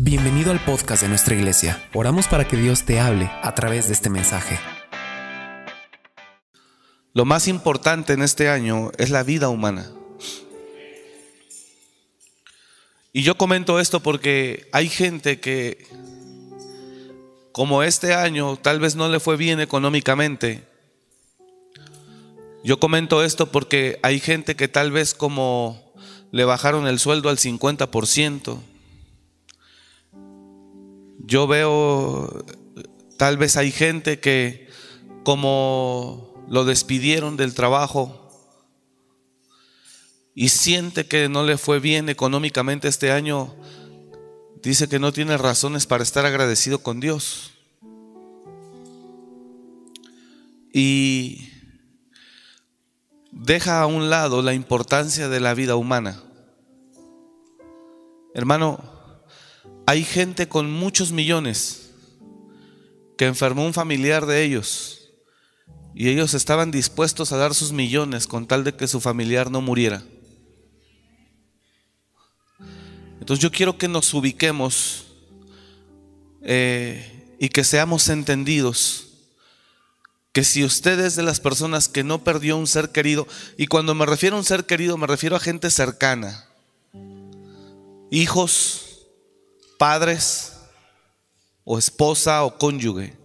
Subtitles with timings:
[0.00, 1.84] Bienvenido al podcast de nuestra iglesia.
[1.92, 4.56] Oramos para que Dios te hable a través de este mensaje.
[7.14, 9.90] Lo más importante en este año es la vida humana.
[13.12, 15.84] Y yo comento esto porque hay gente que,
[17.50, 20.62] como este año tal vez no le fue bien económicamente,
[22.62, 25.92] yo comento esto porque hay gente que tal vez como
[26.30, 28.60] le bajaron el sueldo al 50%,
[31.18, 32.44] yo veo,
[33.16, 34.68] tal vez hay gente que
[35.24, 38.30] como lo despidieron del trabajo
[40.34, 43.54] y siente que no le fue bien económicamente este año,
[44.62, 47.52] dice que no tiene razones para estar agradecido con Dios.
[50.72, 51.50] Y
[53.32, 56.22] deja a un lado la importancia de la vida humana.
[58.34, 58.97] Hermano,
[59.88, 61.92] hay gente con muchos millones
[63.16, 65.08] que enfermó un familiar de ellos
[65.94, 69.62] y ellos estaban dispuestos a dar sus millones con tal de que su familiar no
[69.62, 70.02] muriera.
[73.18, 75.06] Entonces yo quiero que nos ubiquemos
[76.42, 79.06] eh, y que seamos entendidos
[80.32, 83.26] que si usted es de las personas que no perdió un ser querido,
[83.56, 86.46] y cuando me refiero a un ser querido me refiero a gente cercana,
[88.10, 88.87] hijos,
[89.78, 90.52] padres
[91.64, 93.16] o esposa o cónyuge.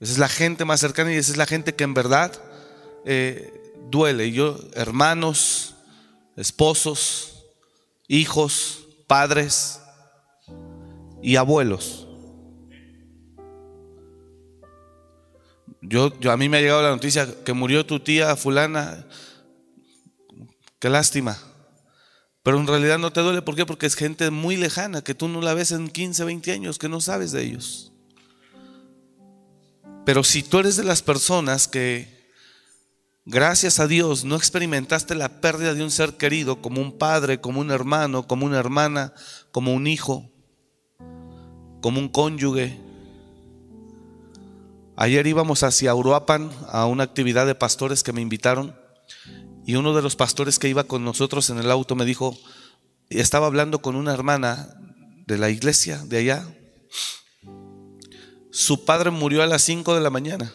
[0.00, 2.32] Esa es la gente más cercana y esa es la gente que en verdad
[3.04, 3.52] eh,
[3.88, 4.32] duele.
[4.32, 5.76] Yo, hermanos,
[6.36, 7.44] esposos,
[8.08, 9.80] hijos, padres
[11.22, 12.08] y abuelos.
[15.82, 19.06] Yo, yo, a mí me ha llegado la noticia que murió tu tía fulana.
[20.78, 21.38] Qué lástima.
[22.42, 23.64] Pero en realidad no te duele, ¿por qué?
[23.64, 26.88] Porque es gente muy lejana, que tú no la ves en 15, 20 años, que
[26.88, 27.92] no sabes de ellos.
[30.04, 32.26] Pero si tú eres de las personas que,
[33.24, 37.60] gracias a Dios, no experimentaste la pérdida de un ser querido, como un padre, como
[37.60, 39.14] un hermano, como una hermana,
[39.52, 40.28] como un hijo,
[41.80, 42.80] como un cónyuge.
[44.96, 48.81] Ayer íbamos hacia Uruapan a una actividad de pastores que me invitaron
[49.64, 52.36] y uno de los pastores que iba con nosotros en el auto me dijo,
[53.10, 54.74] estaba hablando con una hermana
[55.26, 56.46] de la iglesia de allá.
[58.50, 60.52] Su padre murió a las 5 de la mañana,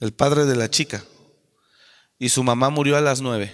[0.00, 1.04] el padre de la chica,
[2.18, 3.52] y su mamá murió a las 9.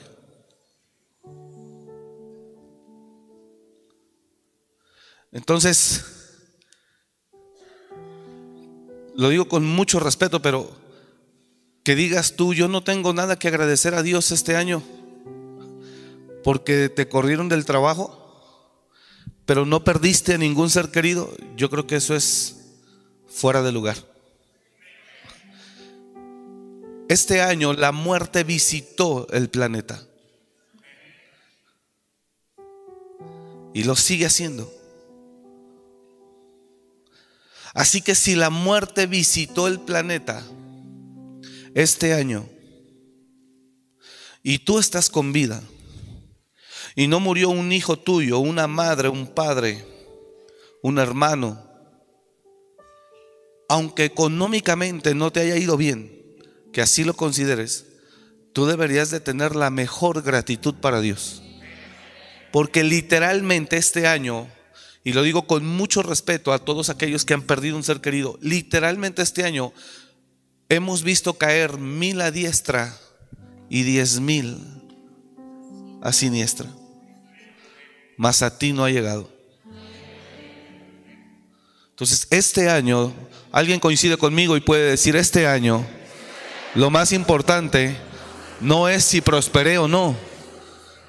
[5.30, 6.04] Entonces,
[9.14, 10.70] lo digo con mucho respeto, pero
[11.84, 14.82] que digas tú, yo no tengo nada que agradecer a Dios este año
[16.44, 18.14] porque te corrieron del trabajo,
[19.44, 22.56] pero no perdiste a ningún ser querido, yo creo que eso es
[23.28, 23.96] fuera de lugar.
[27.08, 30.02] Este año la muerte visitó el planeta
[33.72, 34.72] y lo sigue haciendo.
[37.74, 40.42] Así que si la muerte visitó el planeta,
[41.74, 42.48] este año
[44.42, 45.62] y tú estás con vida
[46.94, 49.84] y no murió un hijo tuyo, una madre, un padre,
[50.82, 51.64] un hermano,
[53.68, 56.10] aunque económicamente no te haya ido bien,
[56.72, 57.86] que así lo consideres,
[58.52, 61.42] tú deberías de tener la mejor gratitud para Dios.
[62.50, 64.48] Porque literalmente este año,
[65.04, 68.38] y lo digo con mucho respeto a todos aquellos que han perdido un ser querido,
[68.40, 69.72] literalmente este año
[70.68, 72.94] hemos visto caer mil a diestra
[73.68, 74.58] y diez mil
[76.02, 76.66] a siniestra.
[78.16, 79.30] Mas a ti no ha llegado.
[81.90, 83.12] Entonces, este año,
[83.50, 85.84] alguien coincide conmigo y puede decir, este año,
[86.74, 87.96] lo más importante
[88.60, 90.16] no es si prosperé o no.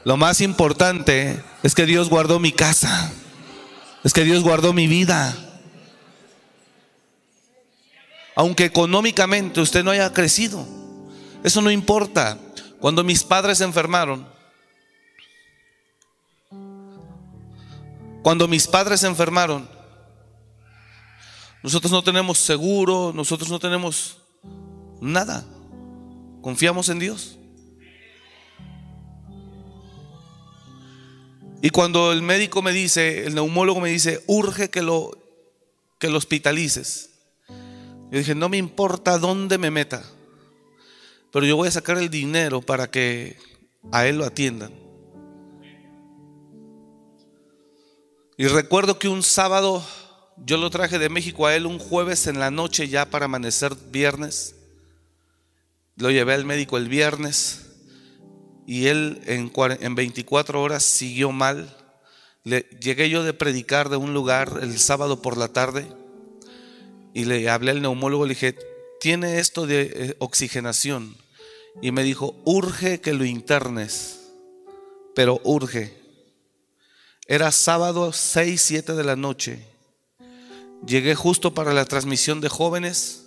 [0.04, 3.12] Lo más importante es que Dios guardó mi casa.
[4.04, 5.49] Es que Dios guardó mi vida
[8.40, 10.66] aunque económicamente usted no haya crecido.
[11.44, 12.40] Eso no importa.
[12.80, 14.26] Cuando mis padres se enfermaron,
[18.24, 19.70] cuando mis padres se enfermaron,
[21.64, 24.20] nosotros no tenemos seguro, nosotros no tenemos
[25.02, 25.44] nada.
[26.42, 27.38] Confiamos en Dios.
[31.62, 35.12] Y cuando el médico me dice, el neumólogo me dice, urge que lo,
[35.98, 37.09] que lo hospitalices.
[38.12, 40.04] Yo dije, no me importa dónde me meta,
[41.32, 43.38] pero yo voy a sacar el dinero para que
[43.92, 44.74] a él lo atiendan.
[48.36, 49.86] Y recuerdo que un sábado
[50.38, 53.76] yo lo traje de México a él un jueves en la noche ya para amanecer
[53.92, 54.56] viernes.
[55.96, 57.66] Lo llevé al médico el viernes
[58.66, 61.76] y él en, 24 horas siguió mal.
[62.44, 65.88] Le, llegué yo de predicar de un lugar el sábado por la tarde
[67.20, 68.56] y le hablé al neumólogo, le dije,
[69.02, 71.18] tiene esto de eh, oxigenación.
[71.82, 74.22] Y me dijo, urge que lo internes,
[75.14, 75.94] pero urge.
[77.28, 79.66] Era sábado 6, 7 de la noche.
[80.88, 83.26] Llegué justo para la transmisión de jóvenes.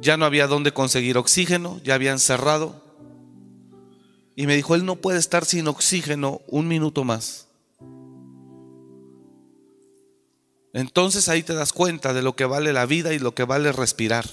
[0.00, 2.82] Ya no había dónde conseguir oxígeno, ya habían cerrado.
[4.34, 7.48] Y me dijo, él no puede estar sin oxígeno un minuto más.
[10.72, 13.72] Entonces ahí te das cuenta de lo que vale la vida y lo que vale
[13.72, 14.26] respirar.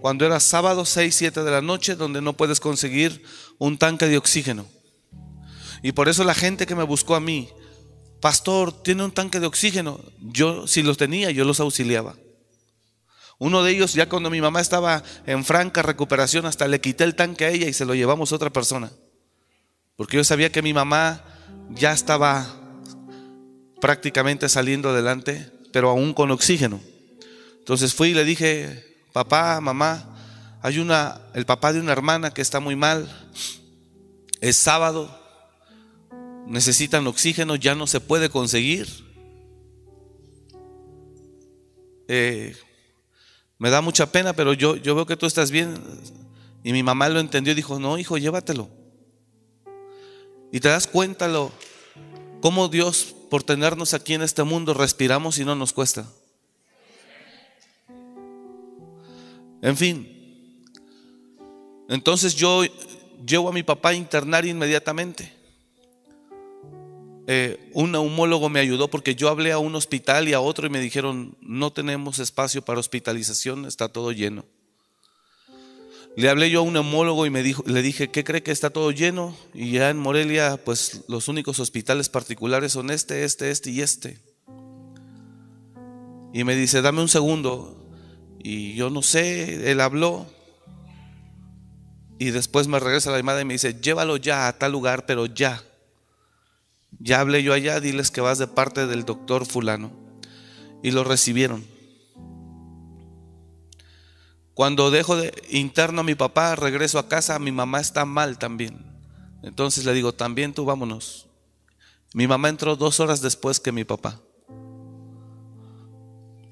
[0.00, 3.22] Cuando era sábado 6, 7 de la noche donde no puedes conseguir
[3.58, 4.66] un tanque de oxígeno.
[5.82, 7.48] Y por eso la gente que me buscó a mí,
[8.20, 10.00] pastor, tiene un tanque de oxígeno.
[10.20, 12.16] Yo, si los tenía, yo los auxiliaba.
[13.38, 17.14] Uno de ellos, ya cuando mi mamá estaba en franca recuperación, hasta le quité el
[17.14, 18.90] tanque a ella y se lo llevamos a otra persona.
[19.96, 21.24] Porque yo sabía que mi mamá
[21.70, 22.67] ya estaba
[23.80, 26.80] prácticamente saliendo adelante, pero aún con oxígeno.
[27.58, 30.16] Entonces fui y le dije, papá, mamá,
[30.62, 33.08] hay una, el papá de una hermana que está muy mal,
[34.40, 35.16] es sábado,
[36.46, 38.88] necesitan oxígeno, ya no se puede conseguir.
[42.08, 42.56] Eh,
[43.58, 45.74] me da mucha pena, pero yo, yo veo que tú estás bien.
[46.64, 48.70] Y mi mamá lo entendió y dijo, no, hijo, llévatelo.
[50.50, 51.52] Y te das cuenta lo,
[52.40, 56.06] cómo Dios por tenernos aquí en este mundo respiramos y no nos cuesta.
[59.60, 60.18] En fin,
[61.88, 62.62] entonces yo
[63.26, 65.32] llevo a mi papá a internar inmediatamente.
[67.26, 70.70] Eh, un neumólogo me ayudó porque yo hablé a un hospital y a otro y
[70.70, 74.46] me dijeron, no tenemos espacio para hospitalización, está todo lleno.
[76.18, 78.70] Le hablé yo a un neumólogo y me dijo, le dije, ¿qué cree que está
[78.70, 79.36] todo lleno?
[79.54, 84.18] Y ya en Morelia, pues los únicos hospitales particulares son este, este, este y este.
[86.32, 87.86] Y me dice, dame un segundo.
[88.40, 90.26] Y yo no sé, él habló.
[92.18, 95.26] Y después me regresa la llamada y me dice, llévalo ya a tal lugar, pero
[95.26, 95.62] ya.
[96.98, 99.92] Ya hablé yo allá, diles que vas de parte del doctor fulano.
[100.82, 101.77] Y lo recibieron.
[104.58, 108.84] Cuando dejo de interno a mi papá, regreso a casa, mi mamá está mal también.
[109.44, 111.28] Entonces le digo, también tú vámonos.
[112.12, 114.20] Mi mamá entró dos horas después que mi papá.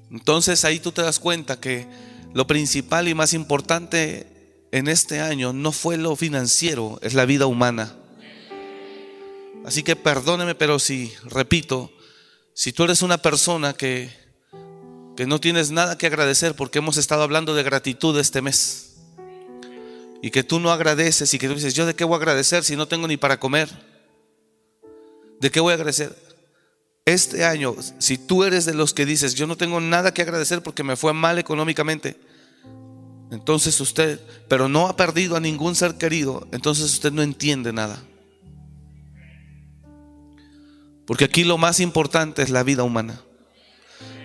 [0.09, 1.85] Entonces ahí tú te das cuenta que
[2.33, 7.45] lo principal y más importante en este año no fue lo financiero, es la vida
[7.45, 7.93] humana.
[9.65, 11.91] Así que perdóneme, pero si, repito,
[12.53, 14.26] si tú eres una persona que
[15.17, 18.97] que no tienes nada que agradecer porque hemos estado hablando de gratitud este mes.
[20.21, 22.63] Y que tú no agradeces y que tú dices, yo de qué voy a agradecer
[22.63, 23.67] si no tengo ni para comer.
[25.41, 26.15] ¿De qué voy a agradecer?
[27.03, 30.61] Este año, si tú eres de los que dices, yo no tengo nada que agradecer
[30.61, 32.19] porque me fue mal económicamente,
[33.31, 38.03] entonces usted, pero no ha perdido a ningún ser querido, entonces usted no entiende nada.
[41.07, 43.21] Porque aquí lo más importante es la vida humana.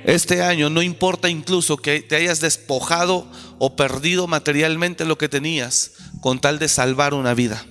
[0.04, 3.26] Este año no importa incluso que te hayas despojado
[3.59, 7.64] o perdido materialmente lo que tenías con tal de salvar una vida.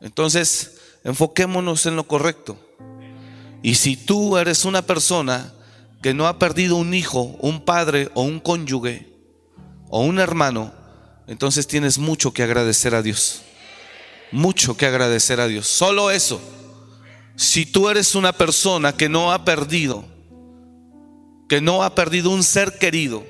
[0.00, 2.58] Entonces, enfoquémonos en lo correcto.
[3.62, 5.52] Y si tú eres una persona
[6.02, 9.08] que no ha perdido un hijo, un padre o un cónyuge
[9.88, 10.72] o un hermano,
[11.26, 13.42] entonces tienes mucho que agradecer a Dios.
[14.30, 15.66] Mucho que agradecer a Dios.
[15.66, 16.40] Solo eso.
[17.36, 20.04] Si tú eres una persona que no ha perdido,
[21.50, 23.24] que no ha perdido un ser querido,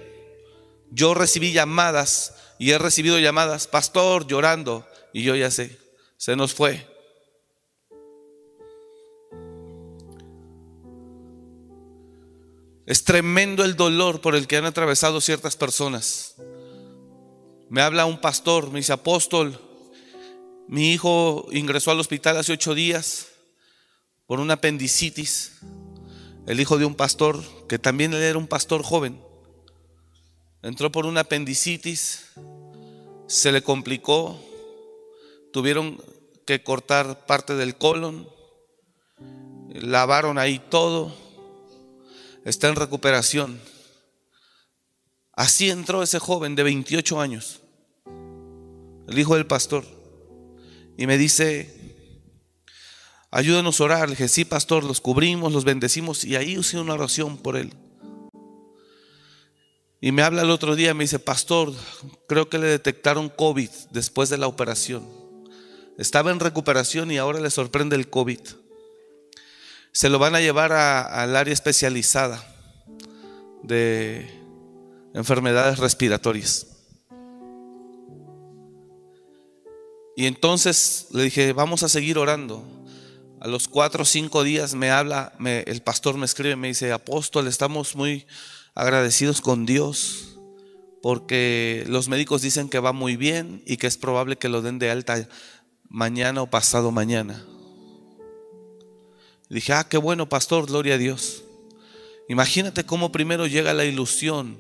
[0.93, 5.77] yo recibí llamadas y he recibido llamadas, pastor, llorando, y yo ya sé,
[6.17, 6.87] se nos fue.
[12.87, 16.37] Es tremendo el dolor por el que han atravesado ciertas personas.
[17.69, 19.61] Me habla un pastor, me dice, apóstol,
[20.69, 23.33] mi hijo ingresó al hospital hace ocho días
[24.27, 25.53] por una apendicitis,
[26.47, 29.21] el hijo de un pastor, que también él era un pastor joven,
[30.63, 32.33] entró por una apendicitis,
[33.29, 34.41] se le complicó,
[35.53, 36.03] tuvieron
[36.45, 38.29] que cortar parte del colon,
[39.69, 41.15] lavaron ahí todo,
[42.45, 43.61] está en recuperación.
[45.33, 47.61] Así entró ese joven de 28 años,
[49.07, 49.85] el hijo del pastor,
[50.97, 51.86] y me dice,
[53.37, 54.09] ayúdanos a orar.
[54.09, 57.73] Le dije, sí, pastor, los cubrimos, los bendecimos y ahí hice una oración por él.
[60.01, 61.73] Y me habla el otro día, me dice, pastor,
[62.27, 65.07] creo que le detectaron COVID después de la operación.
[65.99, 68.41] Estaba en recuperación y ahora le sorprende el COVID.
[69.93, 72.43] Se lo van a llevar al área especializada
[73.63, 74.31] de
[75.13, 76.69] enfermedades respiratorias.
[80.17, 82.76] Y entonces le dije, vamos a seguir orando.
[83.41, 87.47] A los cuatro o cinco días me habla, el pastor me escribe, me dice, apóstol,
[87.49, 88.27] estamos muy
[88.75, 90.39] agradecidos con Dios
[91.03, 94.79] porque los médicos dicen que va muy bien y que es probable que lo den
[94.79, 95.29] de alta
[95.89, 97.45] mañana o pasado mañana.
[99.49, 101.45] dije, ah, qué bueno, pastor, gloria a Dios.
[102.29, 104.59] Imagínate cómo primero llega la ilusión.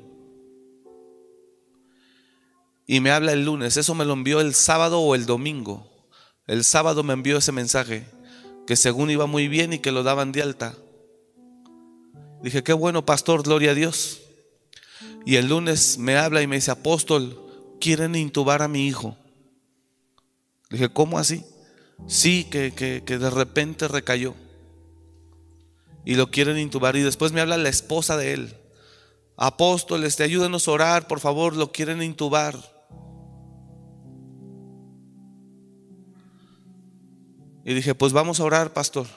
[2.86, 5.90] Y me habla el lunes, eso me lo envió el sábado o el domingo.
[6.46, 8.06] El sábado me envió ese mensaje,
[8.66, 10.74] que según iba muy bien y que lo daban de alta.
[12.42, 14.22] Dije, qué bueno, pastor, gloria a Dios.
[15.24, 17.40] Y el lunes me habla y me dice, apóstol,
[17.80, 19.16] quieren intubar a mi hijo.
[20.70, 21.44] Dije, ¿cómo así?
[22.06, 24.34] Sí, que, que, que de repente recayó.
[26.04, 26.96] Y lo quieren intubar.
[26.96, 28.56] Y después me habla la esposa de él.
[29.36, 32.75] Apóstoles, te ayúdenos a orar, por favor, lo quieren intubar.
[37.68, 39.08] Y dije, pues vamos a orar, pastor.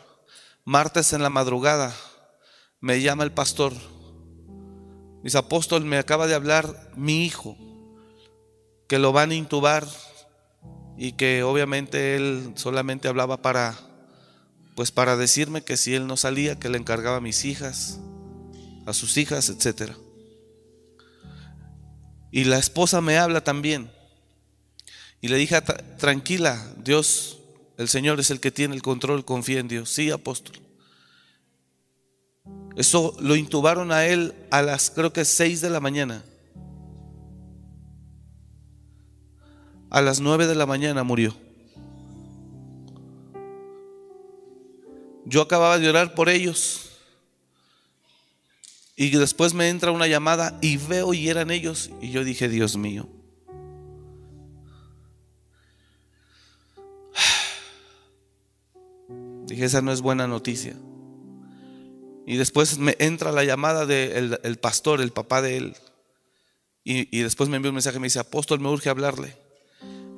[0.66, 1.96] Martes en la madrugada
[2.82, 3.74] me llama el pastor.
[5.22, 7.56] Mis apóstoles me acaba de hablar mi hijo,
[8.88, 9.86] que lo van a intubar
[10.98, 13.78] y que obviamente él solamente hablaba para,
[14.76, 18.00] pues para decirme que si él no salía, que le encargaba a mis hijas,
[18.88, 19.92] a sus hijas, etc.
[22.32, 23.92] Y la esposa me habla también.
[25.22, 25.62] Y le dije,
[26.00, 27.39] tranquila, Dios,
[27.80, 29.90] el Señor es el que tiene el control, confía en Dios.
[29.90, 30.58] Sí, apóstol.
[32.76, 36.26] Eso lo intubaron a él a las creo que 6 de la mañana.
[39.90, 41.34] A las 9 de la mañana murió.
[45.24, 46.90] Yo acababa de orar por ellos.
[48.98, 51.92] Y después me entra una llamada y veo y eran ellos.
[52.02, 53.08] Y yo dije, Dios mío.
[59.50, 60.76] Dije, esa no es buena noticia.
[62.28, 65.76] Y después me entra la llamada del el pastor, el papá de él.
[66.84, 69.36] Y, después me envía un mensaje y me dice, apóstol, me urge hablarle.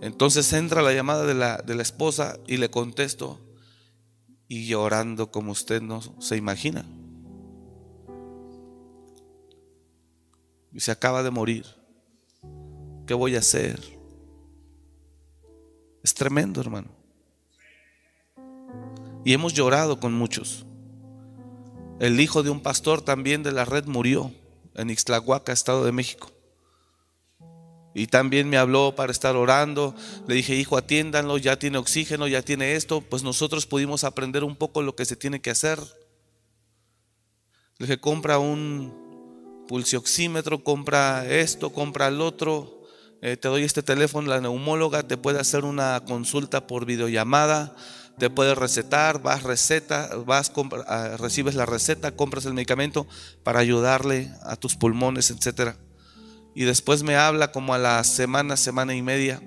[0.02, 3.40] Entonces entra la llamada de la, de la esposa y le contesto.
[4.48, 6.86] Y llorando como usted no se imagina.
[10.74, 11.66] Y se acaba de morir.
[13.08, 13.82] ¿Qué voy a hacer?
[16.04, 17.01] Es tremendo, hermano.
[19.24, 20.66] Y hemos llorado con muchos.
[22.00, 24.32] El hijo de un pastor también de la red murió
[24.76, 26.32] en Ixtlahuaca, Estado de México.
[27.94, 29.94] Y también me habló para estar orando.
[30.28, 33.02] Le dije, hijo, atiéndanlo, ya tiene oxígeno, ya tiene esto.
[33.02, 35.80] Pues nosotros pudimos aprender un poco lo que se tiene que hacer.
[37.78, 42.82] Le dije, compra un pulsioxímetro, compra esto, compra el otro.
[43.22, 47.76] Eh, te doy este teléfono, la neumóloga te puede hacer una consulta por videollamada
[48.22, 50.52] te puede recetar, vas receta, vas
[50.86, 53.08] ah, recibes la receta, compras el medicamento
[53.42, 55.76] para ayudarle a tus pulmones, etcétera.
[56.54, 59.42] Y después me habla como a la semana, semana y media.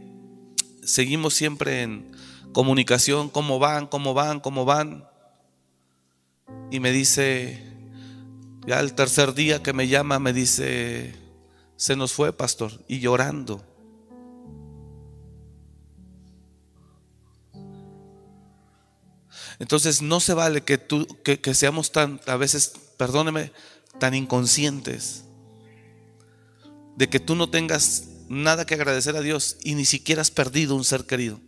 [0.82, 2.10] Seguimos siempre en
[2.52, 5.04] comunicación, cómo van, cómo van, cómo van.
[6.72, 7.62] Y me dice,
[8.66, 11.14] ya el tercer día que me llama, me dice,
[11.76, 13.64] se nos fue, pastor, y llorando.
[19.58, 23.52] Entonces no se vale que, tú, que, seamos tan, a veces, perdóneme,
[23.98, 25.24] tan inconscientes
[26.96, 30.74] de que tú no tengas nada que agradecer a Dios y ni siquiera has perdido
[30.74, 31.40] un ser querido.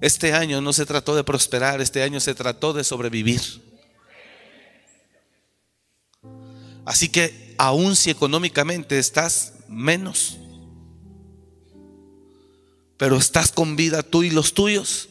[0.00, 3.40] Este año no se trató de prosperar, este año se trató de sobrevivir.
[6.86, 10.38] Así que aun si económicamente estás menos,
[12.96, 15.09] pero estás con vida tú y los tuyos,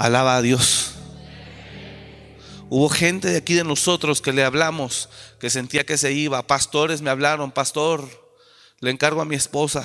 [0.00, 0.92] Alaba a Dios.
[2.70, 6.46] Hubo gente de aquí de nosotros que le hablamos, que sentía que se iba.
[6.46, 8.08] Pastores me hablaron, pastor,
[8.78, 9.84] le encargo a mi esposa.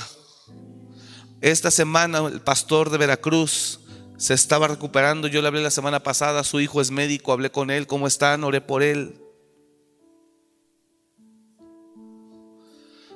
[1.41, 3.81] Esta semana el pastor de Veracruz
[4.15, 5.27] se estaba recuperando.
[5.27, 8.45] Yo le hablé la semana pasada, su hijo es médico, hablé con él, ¿cómo están?
[8.45, 9.21] Oré por él.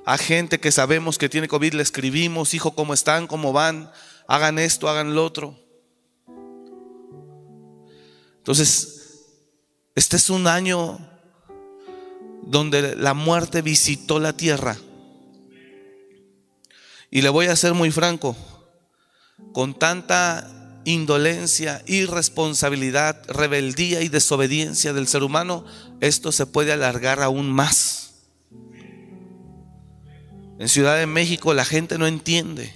[0.05, 3.25] A gente que sabemos que tiene COVID le escribimos, hijo, ¿cómo están?
[3.25, 3.89] ¿Cómo van?
[4.27, 5.68] Hagan esto, hagan lo otro.
[8.39, 8.99] Entonces,
[9.95, 10.99] este es un año
[12.43, 14.77] donde la muerte visitó la tierra.
[17.11, 18.35] Y le voy a ser muy franco,
[19.53, 25.65] con tanta indolencia, irresponsabilidad, rebeldía y desobediencia del ser humano,
[26.01, 28.13] esto se puede alargar aún más.
[30.59, 32.73] En Ciudad de México la gente no entiende,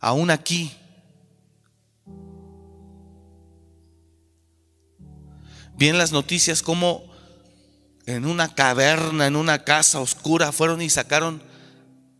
[0.00, 0.72] aún aquí.
[5.76, 7.04] Bien las noticias como
[8.06, 11.42] en una caverna, en una casa oscura, fueron y sacaron,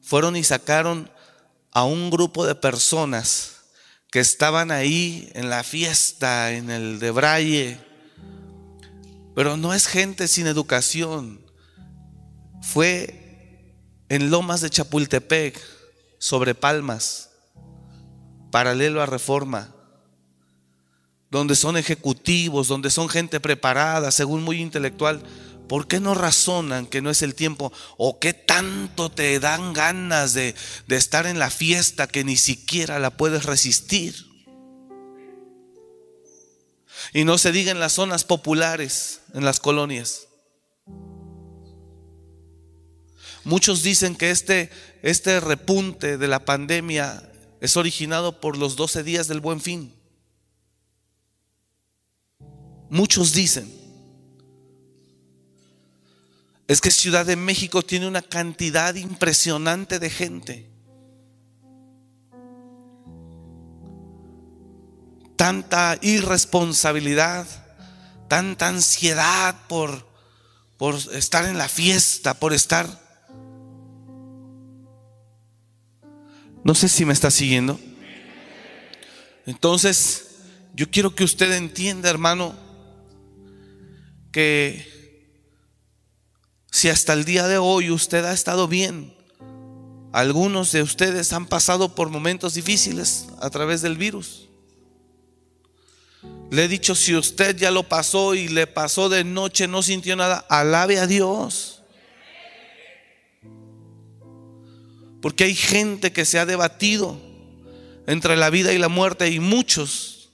[0.03, 1.11] fueron y sacaron
[1.73, 3.53] a un grupo de personas
[4.11, 7.81] que estaban ahí en la fiesta, en el de Braille.
[9.35, 11.41] Pero no es gente sin educación.
[12.63, 13.75] Fue
[14.09, 15.59] en Lomas de Chapultepec,
[16.19, 17.31] sobre Palmas,
[18.51, 19.75] paralelo a Reforma
[21.37, 25.23] donde son ejecutivos, donde son gente preparada, según muy intelectual,
[25.69, 27.73] ¿por qué no razonan que no es el tiempo?
[27.97, 30.55] ¿O qué tanto te dan ganas de,
[30.87, 34.26] de estar en la fiesta que ni siquiera la puedes resistir?
[37.12, 40.28] Y no se diga en las zonas populares, en las colonias.
[43.45, 44.71] Muchos dicen que este,
[45.02, 49.96] este repunte de la pandemia es originado por los 12 días del buen fin.
[52.88, 53.73] Muchos dicen,
[56.69, 60.71] es que Ciudad de México tiene una cantidad impresionante de gente.
[65.37, 67.47] Tanta irresponsabilidad,
[68.28, 70.09] tanta ansiedad por,
[70.76, 73.05] por estar en la fiesta, por estar...
[76.64, 77.78] No sé si me está siguiendo.
[79.47, 80.26] Entonces,
[80.75, 82.65] yo quiero que usted entienda, hermano,
[84.37, 84.87] que
[86.70, 89.16] si hasta el día de hoy usted ha estado bien,
[90.12, 94.51] algunos de ustedes han pasado por momentos difíciles a través del virus.
[96.51, 100.16] Le he dicho, si usted ya lo pasó y le pasó de noche, no sintió
[100.16, 101.81] nada, alabe a Dios.
[105.22, 107.18] Porque hay gente que se ha debatido
[108.07, 110.29] entre la vida y la muerte y muchos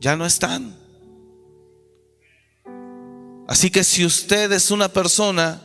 [0.00, 0.81] ya no están.
[3.52, 5.60] Así que si usted es una persona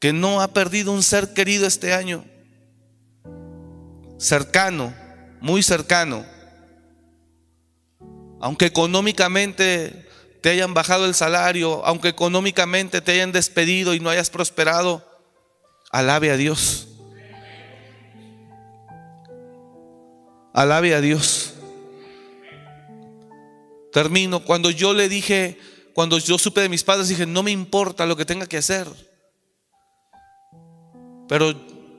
[0.00, 2.26] que no ha perdido un ser querido este año,
[4.18, 4.94] cercano,
[5.40, 6.26] muy cercano,
[8.38, 10.10] aunque económicamente
[10.42, 15.02] te hayan bajado el salario, aunque económicamente te hayan despedido y no hayas prosperado,
[15.90, 16.86] alabe a Dios.
[20.52, 21.54] Alabe a Dios.
[23.90, 24.44] Termino.
[24.44, 25.58] Cuando yo le dije
[26.00, 28.88] cuando yo supe de mis padres, dije, no me importa lo que tenga que hacer.
[31.28, 31.52] Pero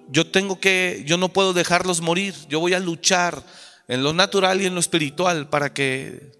[0.09, 2.33] yo tengo que, yo no puedo dejarlos morir.
[2.49, 3.43] Yo voy a luchar
[3.87, 6.31] en lo natural y en lo espiritual para que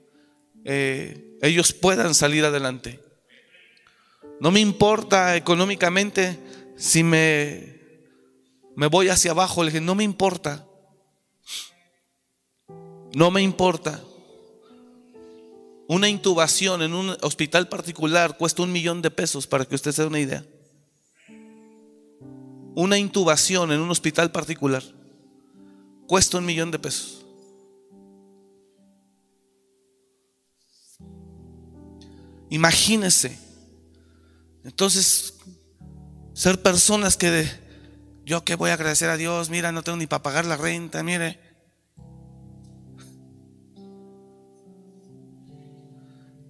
[0.65, 2.99] eh, ellos puedan salir adelante.
[4.39, 6.39] No me importa económicamente
[6.77, 7.79] si me,
[8.75, 9.63] me voy hacia abajo.
[9.63, 10.65] Le dije, no me importa.
[13.13, 14.01] No me importa.
[15.91, 20.03] Una intubación en un hospital particular cuesta un millón de pesos, para que usted se
[20.03, 20.45] dé una idea.
[22.75, 24.81] Una intubación en un hospital particular
[26.07, 27.25] cuesta un millón de pesos.
[32.49, 33.37] Imagínese.
[34.63, 35.39] Entonces,
[36.33, 37.51] ser personas que de,
[38.23, 41.03] yo que voy a agradecer a Dios, mira, no tengo ni para pagar la renta,
[41.03, 41.50] mire,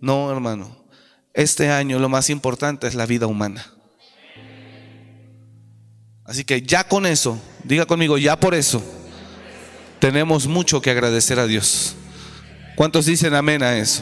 [0.02, 0.76] No, hermano.
[1.34, 3.74] Este año lo más importante es la vida humana.
[6.26, 8.84] Así que ya con eso, diga conmigo, ya por eso,
[10.00, 11.96] tenemos mucho que agradecer a Dios.
[12.76, 14.02] ¿Cuántos dicen amén a eso?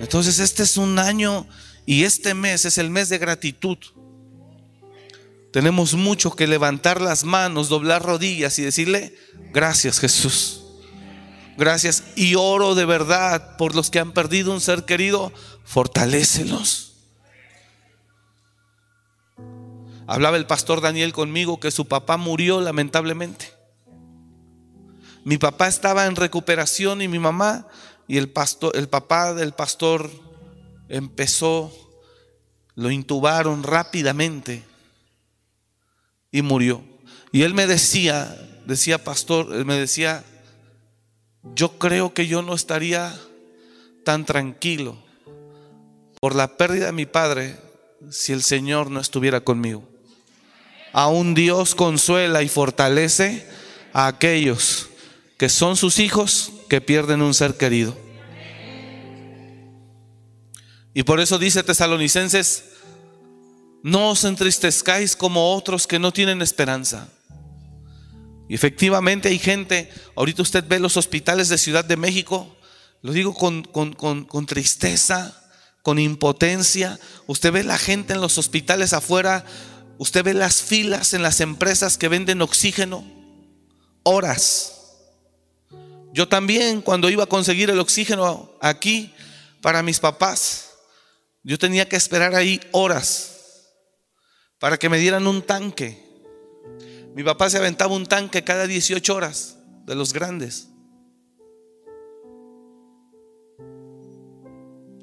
[0.00, 1.46] Entonces este es un año
[1.84, 3.76] y este mes es el mes de gratitud.
[5.52, 9.14] Tenemos mucho que levantar las manos, doblar rodillas y decirle,
[9.52, 10.59] gracias Jesús.
[11.60, 12.04] Gracias.
[12.16, 15.30] Y oro de verdad por los que han perdido un ser querido.
[15.62, 16.94] Fortalécelos.
[20.06, 23.52] Hablaba el pastor Daniel conmigo que su papá murió lamentablemente.
[25.22, 27.66] Mi papá estaba en recuperación y mi mamá
[28.08, 30.10] y el pastor, el papá del pastor
[30.88, 31.70] empezó,
[32.74, 34.64] lo intubaron rápidamente
[36.32, 36.82] y murió.
[37.32, 40.24] Y él me decía, decía pastor, él me decía,
[41.42, 43.18] yo creo que yo no estaría
[44.04, 44.96] tan tranquilo
[46.20, 47.56] por la pérdida de mi padre
[48.10, 49.82] si el Señor no estuviera conmigo.
[50.92, 53.46] Aún Dios consuela y fortalece
[53.92, 54.88] a aquellos
[55.38, 57.96] que son sus hijos que pierden un ser querido.
[60.92, 62.64] Y por eso dice Tesalonicenses,
[63.82, 67.08] no os entristezcáis como otros que no tienen esperanza.
[68.50, 72.56] Y efectivamente hay gente, ahorita usted ve los hospitales de Ciudad de México,
[73.00, 75.40] lo digo con, con, tristeza,
[75.82, 76.98] con impotencia.
[77.28, 79.44] Usted ve la gente en los hospitales afuera,
[79.98, 83.04] usted ve las filas en las empresas que venden oxígeno,
[84.02, 84.72] horas.
[86.12, 89.14] Yo también cuando iba a conseguir el oxígeno aquí
[89.60, 90.70] para mis papás,
[91.44, 93.68] yo tenía que esperar ahí horas
[94.58, 96.09] para que me dieran un tanque.
[97.14, 100.68] Mi papá se aventaba un tanque cada 18 horas de los grandes.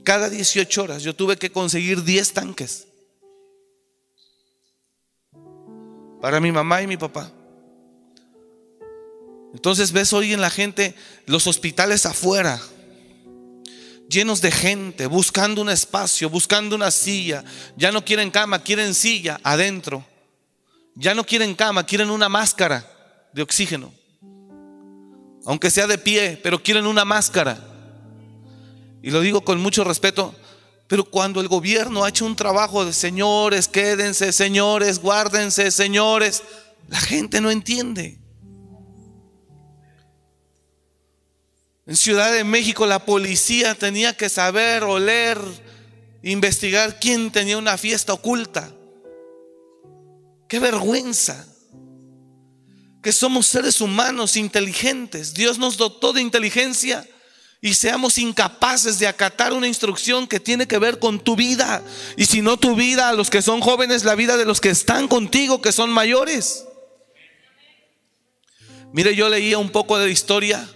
[0.04, 2.88] Cada 18 horas yo tuve que conseguir 10 tanques
[6.22, 7.32] para mi mamá y mi papá.
[9.54, 10.94] Entonces ves hoy en la gente
[11.26, 12.62] los hospitales afuera,
[14.10, 17.44] llenos de gente, buscando un espacio, buscando una silla.
[17.76, 20.06] Ya no quieren cama, quieren silla adentro.
[21.00, 22.86] Ya no quieren cama, quieren una máscara
[23.32, 23.94] de oxígeno.
[25.46, 27.58] Aunque sea de pie, pero quieren una máscara.
[29.04, 30.34] Y lo digo con mucho respeto,
[30.88, 36.42] pero cuando el gobierno ha hecho un trabajo de señores, quédense, señores, guárdense, señores,
[36.88, 38.18] la gente no entiende.
[41.86, 45.40] En Ciudad de México la policía tenía que saber, oler,
[46.24, 48.74] investigar quién tenía una fiesta oculta.
[50.48, 51.46] Qué vergüenza.
[53.02, 55.34] Que somos seres humanos inteligentes.
[55.34, 57.08] Dios nos dotó de inteligencia
[57.62, 61.84] y seamos incapaces de acatar una instrucción que tiene que ver con tu vida.
[62.16, 64.70] Y si no tu vida, a los que son jóvenes, la vida de los que
[64.70, 66.66] están contigo, que son mayores.
[68.94, 70.68] Mire, yo leía un poco de historia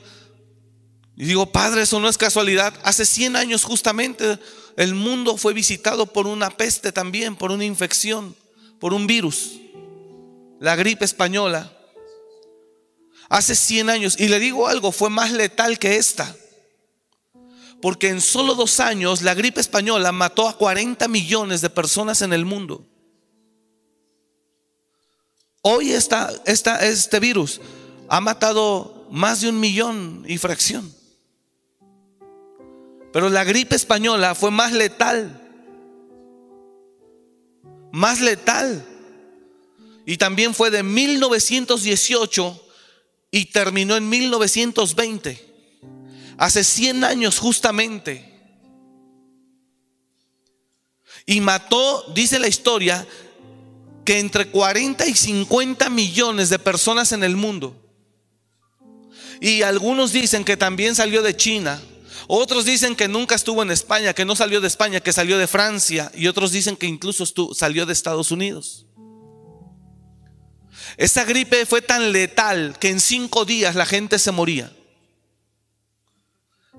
[1.15, 2.73] y digo, Padre, eso no es casualidad.
[2.83, 4.39] Hace 100 años justamente
[4.75, 8.35] el mundo fue visitado por una peste también, por una infección,
[8.81, 9.61] por un virus,
[10.59, 11.71] la gripe española.
[13.29, 16.35] Hace 100 años, y le digo algo, fue más letal que esta
[17.81, 22.31] porque en solo dos años la gripe española mató a 40 millones de personas en
[22.31, 22.85] el mundo.
[25.63, 27.59] Hoy este virus
[28.07, 30.93] ha matado más de un millón y fracción.
[33.11, 35.40] Pero la gripe española fue más letal.
[37.91, 38.85] Más letal.
[40.05, 42.67] Y también fue de 1918
[43.31, 45.51] y terminó en 1920
[46.41, 48.27] hace 100 años justamente.
[51.27, 53.07] Y mató, dice la historia,
[54.03, 57.77] que entre 40 y 50 millones de personas en el mundo.
[59.39, 61.79] Y algunos dicen que también salió de China.
[62.27, 65.47] Otros dicen que nunca estuvo en España, que no salió de España, que salió de
[65.47, 66.11] Francia.
[66.15, 68.85] Y otros dicen que incluso salió de Estados Unidos.
[70.97, 74.71] Esa gripe fue tan letal que en cinco días la gente se moría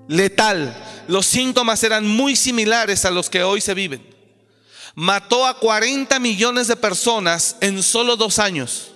[0.08, 0.74] letal.
[1.08, 4.06] Los síntomas eran muy similares a los que hoy se viven.
[4.94, 8.92] Mató a 40 millones de personas en solo dos años.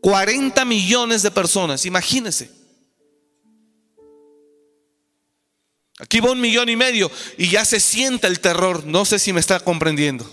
[0.00, 2.50] 40 millones de personas, imagínense.
[6.02, 8.84] Aquí va un millón y medio y ya se siente el terror.
[8.84, 10.28] No sé si me está comprendiendo.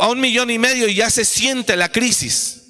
[0.00, 2.60] Va un millón y medio y ya se siente la crisis.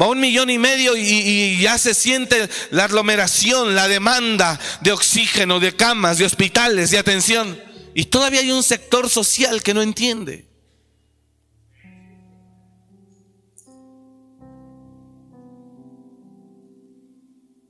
[0.00, 5.60] Va un millón y medio y, ya se siente la aglomeración, la demanda de oxígeno,
[5.60, 7.62] de camas, de hospitales, de atención.
[7.94, 10.48] Y todavía hay un sector social que no entiende.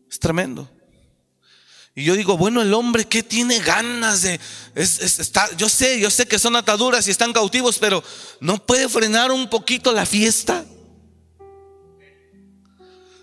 [0.08, 0.70] Es tremendo.
[1.96, 4.40] Y yo digo, bueno, el hombre que tiene ganas de...
[5.56, 8.02] yo sé, yo sé que son ataduras y están cautivos, pero
[8.40, 10.64] ¿no puede frenar un poquito la fiesta?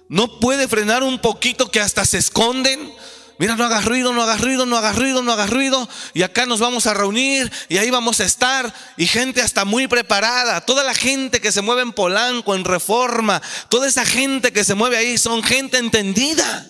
[0.08, 2.94] No puede frenar un poquito que hasta se esconden.
[3.40, 5.90] Mira, no hagas ruido, no hagas ruido, no hagas ruido, no hagas ruido.
[6.14, 8.74] Y acá nos vamos a reunir y ahí vamos a estar.
[8.96, 10.62] Y gente hasta muy preparada.
[10.62, 14.76] Toda la gente que se mueve en Polanco, en Reforma, toda esa gente que se
[14.76, 16.70] mueve ahí son gente entendida.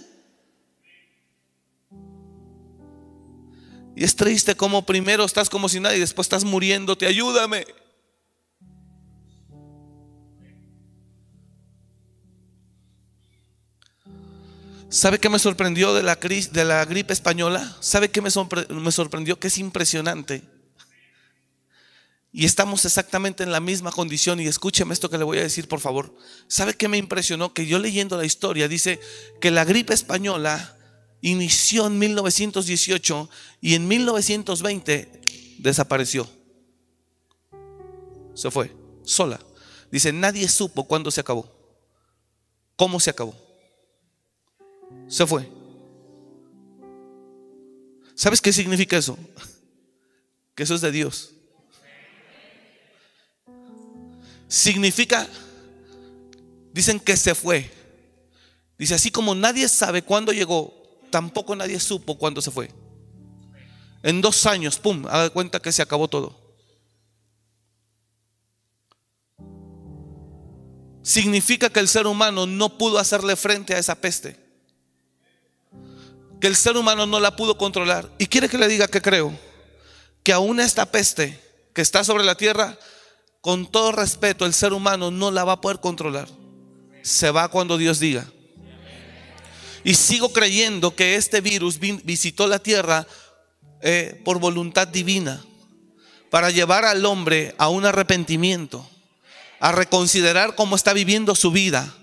[4.02, 7.06] Y es triste como primero estás como si nada y después estás muriéndote.
[7.06, 7.68] Ayúdame.
[14.90, 17.78] ¿Sabe qué me sorprendió de la, de la gripe española?
[17.80, 18.30] ¿Sabe qué me,
[18.70, 19.40] me sorprendió?
[19.40, 20.42] Que es impresionante.
[22.32, 24.40] Y estamos exactamente en la misma condición.
[24.40, 26.18] Y escúcheme esto que le voy a decir, por favor.
[26.48, 27.54] ¿Sabe qué me impresionó?
[27.54, 29.00] Que yo leyendo la historia dice
[29.40, 30.76] que la gripe española
[31.22, 33.30] inició en 1918
[33.62, 35.22] y en 1920
[35.60, 36.30] desapareció.
[38.34, 39.40] Se fue, sola.
[39.92, 41.50] Dice, nadie supo cuándo se acabó.
[42.76, 43.36] ¿Cómo se acabó?
[45.08, 45.48] Se fue.
[48.16, 49.18] ¿Sabes qué significa eso?
[50.54, 51.32] Que eso es de Dios.
[54.52, 55.30] significa,
[56.74, 57.72] dicen que se fue.
[58.78, 60.81] Dice, así como nadie sabe cuándo llegó,
[61.12, 62.72] tampoco nadie supo cuándo se fue.
[64.04, 66.40] En dos años, pum, haga cuenta que se acabó todo.
[71.04, 74.38] Significa que el ser humano no pudo hacerle frente a esa peste.
[76.40, 78.12] Que el ser humano no la pudo controlar.
[78.18, 79.38] Y quiere que le diga que creo
[80.24, 81.40] que aún esta peste
[81.74, 82.78] que está sobre la tierra
[83.42, 86.28] con todo respeto, el ser humano no la va a poder controlar.
[87.02, 88.28] Se va cuando Dios diga.
[89.84, 93.08] Y sigo creyendo que este virus visitó la tierra
[93.82, 95.44] eh, por voluntad divina,
[96.30, 98.88] para llevar al hombre a un arrepentimiento,
[99.60, 101.94] a reconsiderar cómo está viviendo su vida.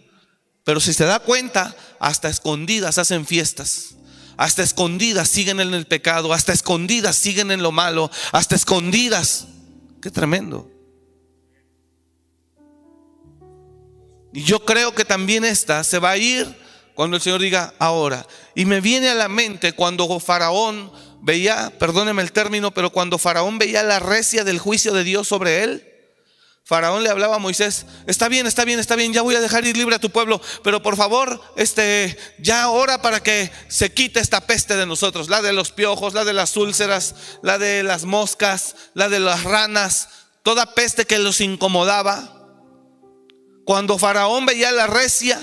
[0.64, 3.94] Pero si se da cuenta, hasta escondidas hacen fiestas.
[4.36, 9.46] Hasta escondidas siguen en el pecado, hasta escondidas siguen en lo malo, hasta escondidas.
[10.00, 10.70] Qué tremendo.
[14.32, 16.46] Y yo creo que también esta se va a ir
[16.98, 18.26] cuando el Señor diga ahora.
[18.56, 23.56] Y me viene a la mente cuando Faraón veía, perdóneme el término, pero cuando Faraón
[23.56, 25.88] veía la recia del juicio de Dios sobre él,
[26.64, 29.64] Faraón le hablaba a Moisés, está bien, está bien, está bien, ya voy a dejar
[29.64, 34.18] ir libre a tu pueblo, pero por favor, este, ya ora para que se quite
[34.18, 38.06] esta peste de nosotros, la de los piojos, la de las úlceras, la de las
[38.06, 40.08] moscas, la de las ranas,
[40.42, 42.34] toda peste que los incomodaba.
[43.64, 45.40] Cuando Faraón veía la recia,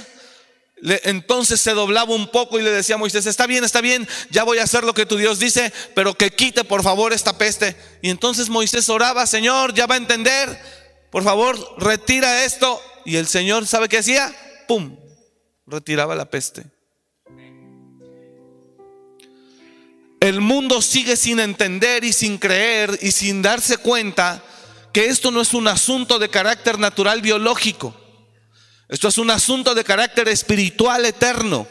[0.81, 4.43] entonces se doblaba un poco y le decía a Moisés, está bien, está bien, ya
[4.43, 7.75] voy a hacer lo que tu Dios dice, pero que quite por favor esta peste.
[8.01, 10.59] Y entonces Moisés oraba, Señor, ya va a entender,
[11.11, 12.81] por favor, retira esto.
[13.05, 14.35] Y el Señor, ¿sabe qué hacía?
[14.67, 14.97] ¡Pum!
[15.65, 16.65] Retiraba la peste.
[20.19, 24.43] El mundo sigue sin entender y sin creer y sin darse cuenta
[24.91, 27.95] que esto no es un asunto de carácter natural biológico.
[28.87, 31.67] Esto es un asunto de carácter espiritual eterno.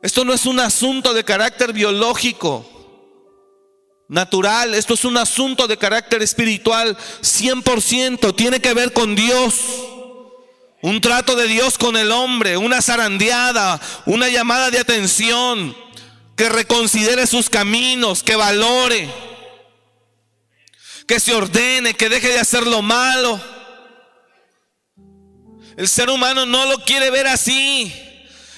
[0.00, 2.64] Esto no es un asunto de carácter biológico,
[4.08, 4.74] natural.
[4.74, 8.36] Esto es un asunto de carácter espiritual 100%.
[8.36, 9.54] Tiene que ver con Dios.
[10.82, 15.76] Un trato de Dios con el hombre, una zarandeada, una llamada de atención,
[16.36, 19.10] que reconsidere sus caminos, que valore
[21.06, 23.40] que se ordene, que deje de hacer lo malo.
[25.76, 27.92] El ser humano no lo quiere ver así.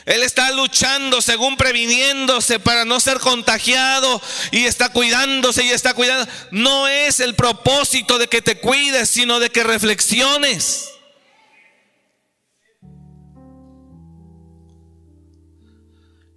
[0.07, 6.31] Él está luchando según previniéndose para no ser contagiado y está cuidándose y está cuidando.
[6.51, 10.89] No es el propósito de que te cuides, sino de que reflexiones.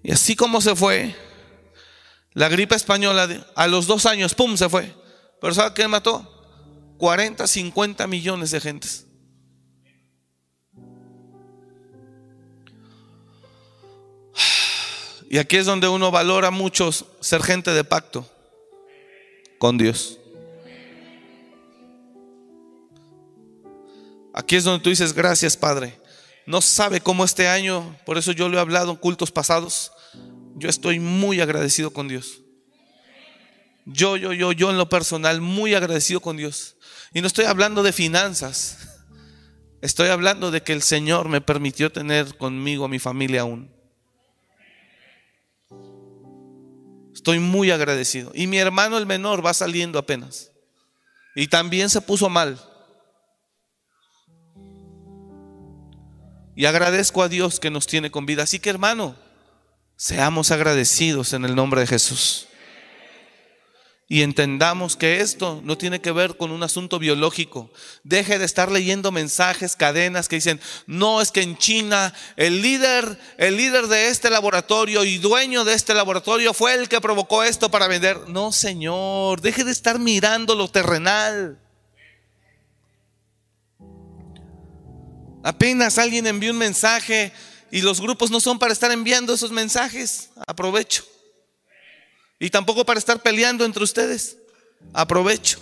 [0.04, 1.16] Y así como se fue,
[2.34, 5.01] la gripe española a los dos años, ¡pum!, se fue.
[5.42, 6.26] Pero ¿sabe quién mató?
[6.98, 9.08] 40, 50 millones de gentes.
[15.28, 18.30] Y aquí es donde uno valora mucho ser gente de pacto
[19.58, 20.20] con Dios.
[24.34, 26.00] Aquí es donde tú dices, gracias Padre.
[26.46, 29.92] No sabe cómo este año, por eso yo lo he hablado en cultos pasados,
[30.56, 32.41] yo estoy muy agradecido con Dios.
[33.86, 36.76] Yo, yo, yo, yo en lo personal, muy agradecido con Dios.
[37.14, 38.78] Y no estoy hablando de finanzas.
[39.82, 43.74] Estoy hablando de que el Señor me permitió tener conmigo a mi familia aún.
[47.14, 48.32] Estoy muy agradecido.
[48.36, 50.52] Y mi hermano el menor va saliendo apenas.
[51.36, 52.60] Y también se puso mal.
[56.56, 58.44] Y agradezco a Dios que nos tiene con vida.
[58.44, 59.16] Así que hermano,
[59.96, 62.48] seamos agradecidos en el nombre de Jesús
[64.12, 67.72] y entendamos que esto no tiene que ver con un asunto biológico.
[68.04, 73.18] Deje de estar leyendo mensajes, cadenas que dicen, no es que en China el líder,
[73.38, 77.72] el líder de este laboratorio y dueño de este laboratorio fue el que provocó esto
[77.72, 78.28] para vender.
[78.28, 81.58] No, Señor, deje de estar mirando lo terrenal.
[85.42, 87.32] Apenas alguien envió un mensaje
[87.72, 90.32] y los grupos no son para estar enviando esos mensajes.
[90.46, 91.06] Aprovecho.
[92.42, 94.36] Y tampoco para estar peleando entre ustedes.
[94.94, 95.62] Aprovecho.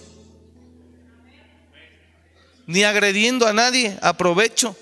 [2.65, 3.99] Ni agrediendo a nadie.
[4.01, 4.77] Aprovecho.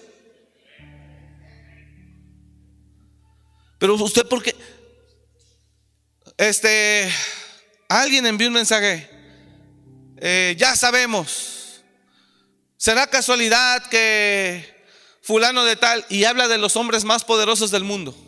[3.79, 4.55] Pero usted, ¿por qué?
[6.37, 7.11] Este,
[7.89, 9.09] alguien envió un mensaje.
[10.17, 11.81] Eh, ya sabemos.
[12.77, 14.85] ¿Será casualidad que
[15.23, 18.26] fulano de tal y habla de los hombres más poderosos del mundo?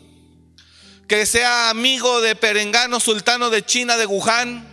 [1.10, 4.64] Que sea amigo de Perengano, sultano de China, de Wuhan,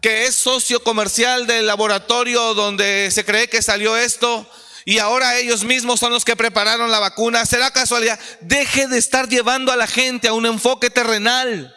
[0.00, 4.44] que es socio comercial del laboratorio donde se cree que salió esto
[4.84, 7.46] y ahora ellos mismos son los que prepararon la vacuna.
[7.46, 8.18] ¿Será casualidad?
[8.40, 11.72] Deje de estar llevando a la gente a un enfoque terrenal.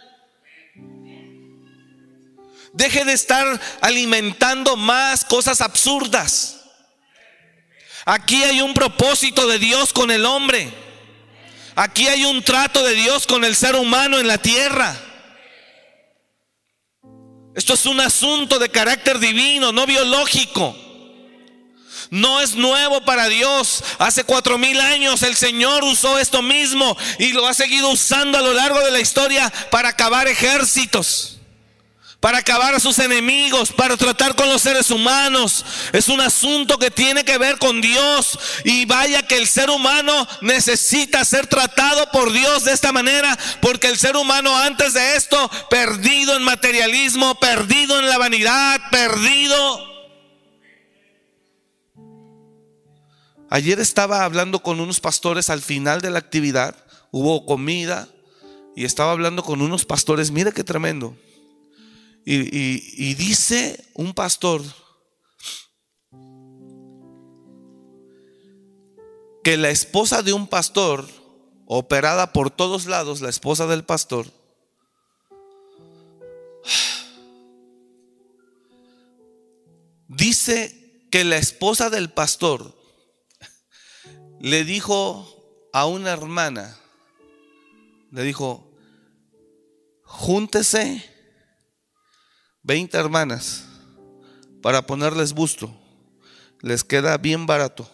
[2.73, 6.62] Deje de estar alimentando más cosas absurdas.
[8.03, 10.87] Aquí hay un propósito de Dios con el hombre.
[11.79, 14.99] Aquí hay un trato de Dios con el ser humano en la tierra.
[17.53, 20.75] Esto es un asunto de carácter divino, no biológico.
[22.09, 23.83] No es nuevo para Dios.
[23.99, 28.41] Hace cuatro mil años el Señor usó esto mismo y lo ha seguido usando a
[28.41, 31.37] lo largo de la historia para acabar ejércitos
[32.19, 35.63] para acabar a sus enemigos, para tratar con los seres humanos.
[35.93, 38.39] Es un asunto que tiene que ver con Dios.
[38.63, 43.88] Y vaya que el ser humano necesita ser tratado por Dios de esta manera, porque
[43.88, 49.86] el ser humano antes de esto, perdido en materialismo, perdido en la vanidad, perdido.
[53.49, 56.75] Ayer estaba hablando con unos pastores al final de la actividad,
[57.12, 58.10] hubo comida
[58.75, 61.15] y estaba hablando con unos pastores, mire qué tremendo
[62.29, 64.61] y, dice un pastor
[69.43, 71.07] que la esposa de un pastor,
[71.65, 74.27] operada por todos lados, la esposa del pastor,
[80.09, 82.75] dice que la esposa del pastor
[84.41, 86.77] le dijo a una hermana,
[88.11, 88.69] le dijo,
[90.03, 91.16] júntese
[92.67, 93.63] 20 hermanas
[94.62, 95.73] para ponerles busto.
[96.60, 97.89] Les queda bien barato.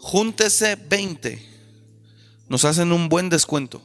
[0.00, 1.48] Júntese 20.
[2.48, 3.80] Nos hacen un buen descuento.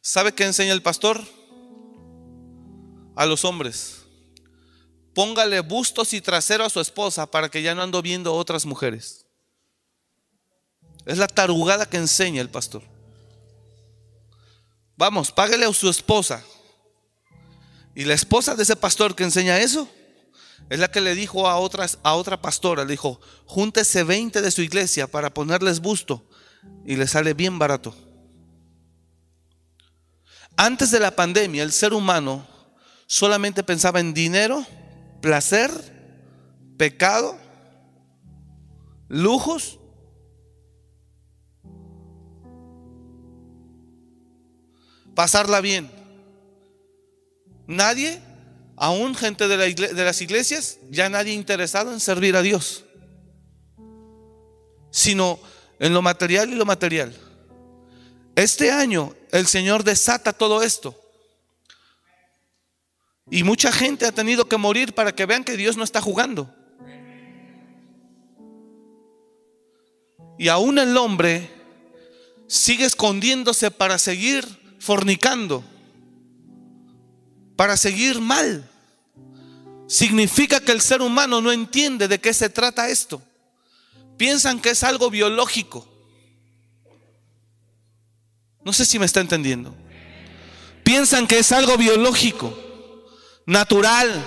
[0.00, 1.20] ¿Sabe qué enseña el pastor?
[3.16, 4.04] A los hombres.
[5.14, 9.26] Póngale bustos y trasero a su esposa para que ya no ando viendo otras mujeres.
[11.06, 12.97] Es la tarugada que enseña el pastor.
[14.98, 16.42] Vamos, páguele a su esposa.
[17.94, 19.88] Y la esposa de ese pastor que enseña eso
[20.68, 24.50] es la que le dijo a, otras, a otra pastora, le dijo, júntese 20 de
[24.50, 26.28] su iglesia para ponerles busto
[26.84, 27.94] y le sale bien barato.
[30.56, 32.44] Antes de la pandemia, el ser humano
[33.06, 34.66] solamente pensaba en dinero,
[35.20, 35.70] placer,
[36.76, 37.38] pecado,
[39.06, 39.78] lujos
[45.18, 45.90] pasarla bien.
[47.66, 48.20] Nadie,
[48.76, 52.84] aún gente de, las iglesias, ya nadie interesado en servir a Dios,
[54.92, 55.40] sino
[55.80, 57.12] en lo material y lo material.
[58.36, 60.94] Este año el Señor desata todo esto.
[63.28, 66.54] Y mucha gente ha tenido que morir para que vean que Dios no está jugando.
[70.38, 71.50] Y aún el hombre
[72.46, 75.64] sigue escondiéndose para seguir fornicando
[77.56, 78.68] para seguir mal.
[79.88, 83.22] Significa que el ser humano no entiende de qué se trata esto.
[84.16, 85.86] Piensan que es algo biológico.
[88.64, 89.74] No sé si me está entendiendo.
[90.84, 92.56] Piensan que es algo biológico,
[93.46, 94.24] natural.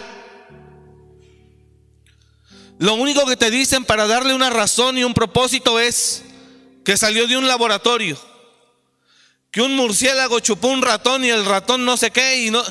[2.80, 6.24] Lo único que te dicen para darle una razón y un propósito es
[6.84, 8.18] que salió de un laboratorio
[9.52, 12.64] que un murciélago chupó un ratón y el ratón no sé qué y no...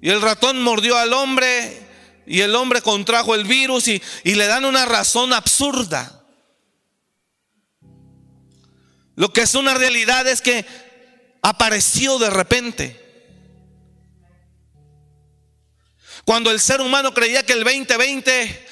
[0.00, 1.80] Y el ratón mordió al hombre
[2.26, 6.22] y el hombre contrajo el virus y, y le dan una razón absurda.
[9.16, 10.66] Lo que es una realidad es que
[11.40, 13.00] apareció de repente.
[16.26, 18.66] Cuando el ser humano creía que el 2020,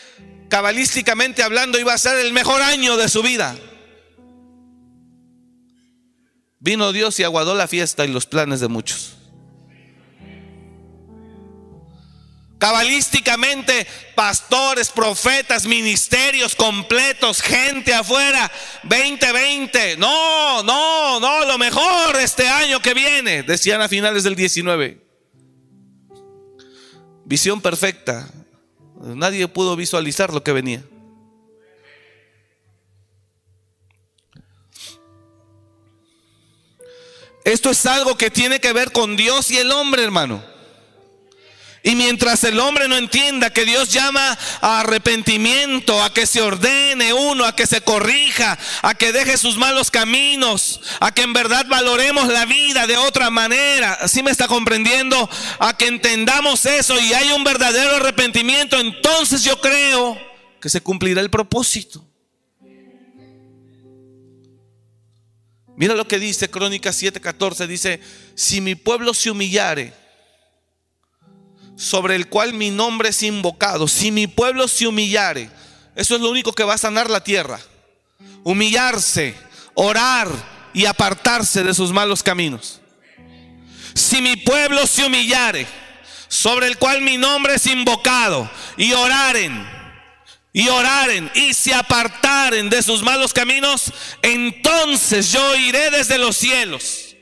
[0.51, 3.57] cabalísticamente hablando, iba a ser el mejor año de su vida.
[6.63, 9.17] Vino Dios y aguadó la fiesta y los planes de muchos.
[12.57, 13.85] Cabalísticamente,
[14.15, 18.49] pastores, profetas, ministerios completos, gente afuera,
[18.85, 19.97] 2020.
[19.97, 25.05] No, no, no, lo mejor este año que viene, decían a finales del 19.
[27.25, 28.31] Visión perfecta.
[29.01, 30.85] Nadie pudo visualizar lo que venía.
[37.45, 40.53] Esto es algo que tiene que ver con Dios y el hombre, hermano.
[41.85, 47.13] Y mientras el hombre no entienda que Dios llama a arrepentimiento, a que se ordene
[47.13, 51.67] uno, a que se corrija, a que deje sus malos caminos, a que en verdad
[51.69, 55.29] valoremos la vida de otra manera, así me está comprendiendo?
[55.59, 60.17] A que entendamos eso y hay un verdadero arrepentimiento, entonces yo creo
[60.61, 62.12] que se cumplirá el propósito.
[65.77, 68.01] Mira lo que dice Crónicas 7:14, dice,
[68.35, 69.93] si mi pueblo se humillare,
[71.77, 75.51] sobre el cual mi nombre es invocado, si mi pueblo se humillare,
[75.95, 77.61] eso es lo único que va a sanar la tierra.
[78.45, 79.35] Humillarse,
[79.75, 80.29] orar
[80.75, 82.81] y apartarse de sus malos caminos.
[83.95, 85.67] Si mi pueblo se humillare,
[86.29, 89.67] sobre el cual mi nombre es invocado, y oraren,
[90.53, 97.17] y oraren, y se apartaren de sus malos caminos, entonces yo iré desde los cielos,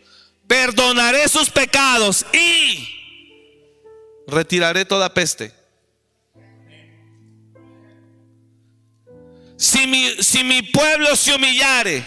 [0.49, 2.89] perdonaré sus pecados y
[4.27, 5.53] retiraré toda peste.
[9.57, 12.03] Si mi, si mi pueblo se humillare,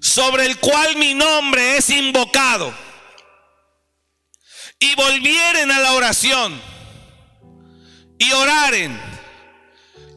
[0.00, 2.74] sobre el cual mi nombre es invocado,
[4.80, 6.60] y volvieren a la oración,
[8.18, 8.98] y oraren,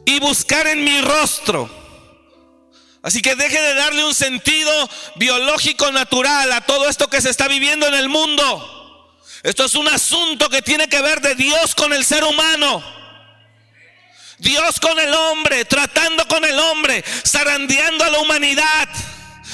[0.06, 1.68] y buscaren mi rostro,
[3.06, 7.46] Así que deje de darle un sentido biológico natural a todo esto que se está
[7.46, 9.20] viviendo en el mundo.
[9.44, 12.82] Esto es un asunto que tiene que ver de Dios con el ser humano.
[14.38, 18.88] Dios con el hombre, tratando con el hombre, zarandeando a la humanidad,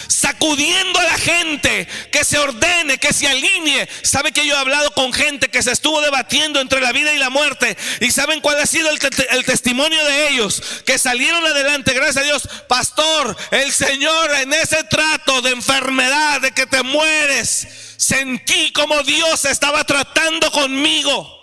[0.08, 3.88] sacudiendo a la gente, que se ordene, que se alinee.
[4.02, 7.18] ¿Sabe que yo he hablado con gente que se estuvo debatiendo entre la vida y
[7.18, 7.76] la muerte?
[8.00, 8.98] ¿Y saben cuál ha sido el,
[9.30, 10.62] el testimonio de ellos?
[10.86, 12.48] Que salieron adelante, gracias a Dios.
[12.68, 17.66] Pastor, el Señor en ese trato de enfermedad, de que te mueres,
[18.02, 21.41] Sentí como Dios estaba tratando conmigo.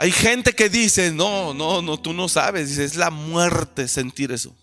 [0.00, 4.30] Hay gente que dice, no, no, no, tú no sabes, dice, es la muerte sentir
[4.30, 4.54] eso.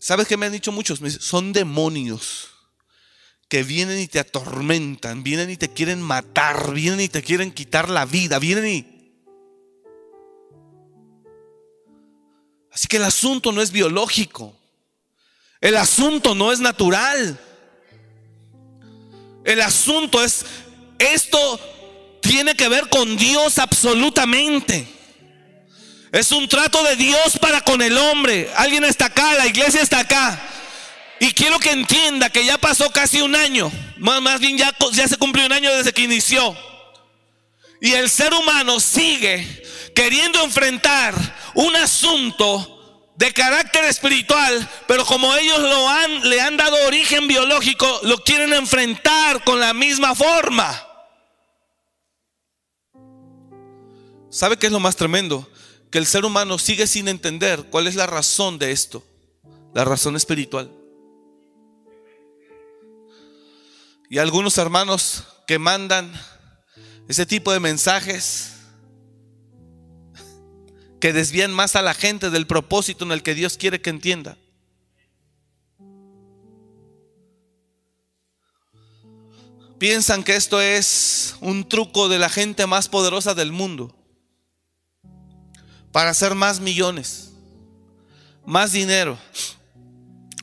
[0.00, 1.00] ¿Sabes qué me han dicho muchos?
[1.20, 2.48] Son demonios
[3.48, 7.88] que vienen y te atormentan, vienen y te quieren matar, vienen y te quieren quitar
[7.88, 9.00] la vida, vienen y
[12.72, 14.56] Así que el asunto no es biológico.
[15.60, 17.38] El asunto no es natural.
[19.44, 20.46] El asunto es,
[20.98, 21.60] esto
[22.20, 24.86] tiene que ver con Dios absolutamente.
[26.12, 28.50] Es un trato de Dios para con el hombre.
[28.56, 30.40] Alguien está acá, la iglesia está acá.
[31.20, 33.70] Y quiero que entienda que ya pasó casi un año.
[33.98, 36.56] Más, bien ya, ya se cumplió un año desde que inició.
[37.80, 39.62] Y el ser humano sigue
[39.94, 41.14] queriendo enfrentar
[41.54, 48.00] un asunto de carácter espiritual, pero como ellos lo han, le han dado origen biológico,
[48.04, 50.89] lo quieren enfrentar con la misma forma.
[54.30, 55.50] ¿Sabe qué es lo más tremendo?
[55.90, 59.04] Que el ser humano sigue sin entender cuál es la razón de esto,
[59.74, 60.70] la razón espiritual.
[64.08, 66.12] Y algunos hermanos que mandan
[67.08, 68.52] ese tipo de mensajes
[71.00, 74.36] que desvían más a la gente del propósito en el que Dios quiere que entienda.
[79.78, 83.96] Piensan que esto es un truco de la gente más poderosa del mundo
[85.92, 87.32] para hacer más millones,
[88.44, 89.18] más dinero.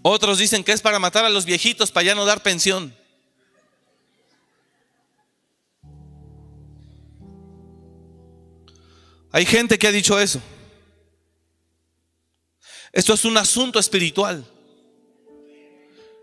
[0.01, 2.95] Otros dicen que es para matar a los viejitos, para ya no dar pensión.
[9.31, 10.41] Hay gente que ha dicho eso.
[12.91, 14.45] Esto es un asunto espiritual.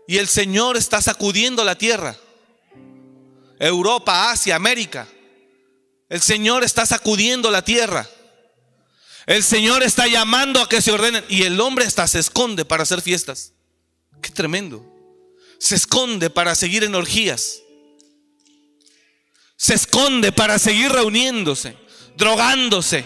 [0.07, 2.15] Y el Señor está sacudiendo la tierra.
[3.59, 5.07] Europa, Asia, América.
[6.09, 8.07] El Señor está sacudiendo la tierra.
[9.25, 11.23] El Señor está llamando a que se ordenen.
[11.29, 13.53] Y el hombre hasta se esconde para hacer fiestas.
[14.21, 14.85] Qué tremendo.
[15.59, 17.61] Se esconde para seguir en orgías.
[19.57, 21.75] Se esconde para seguir reuniéndose
[22.17, 23.05] drogándose,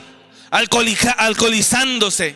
[0.51, 2.35] alcoholizándose.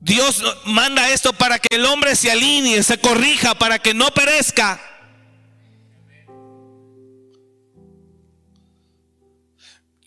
[0.00, 4.80] Dios manda esto para que el hombre se alinee, se corrija, para que no perezca.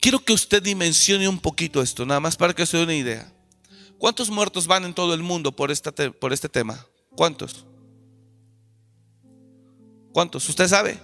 [0.06, 3.34] Quiero que usted dimensione un poquito esto, nada más para que se dé una idea.
[3.98, 5.72] ¿Cuántos muertos van en todo el mundo por,
[6.20, 6.86] por este tema?
[7.16, 7.66] ¿Cuántos?
[10.14, 10.48] ¿Cuántos?
[10.48, 11.00] ¿Usted sabe?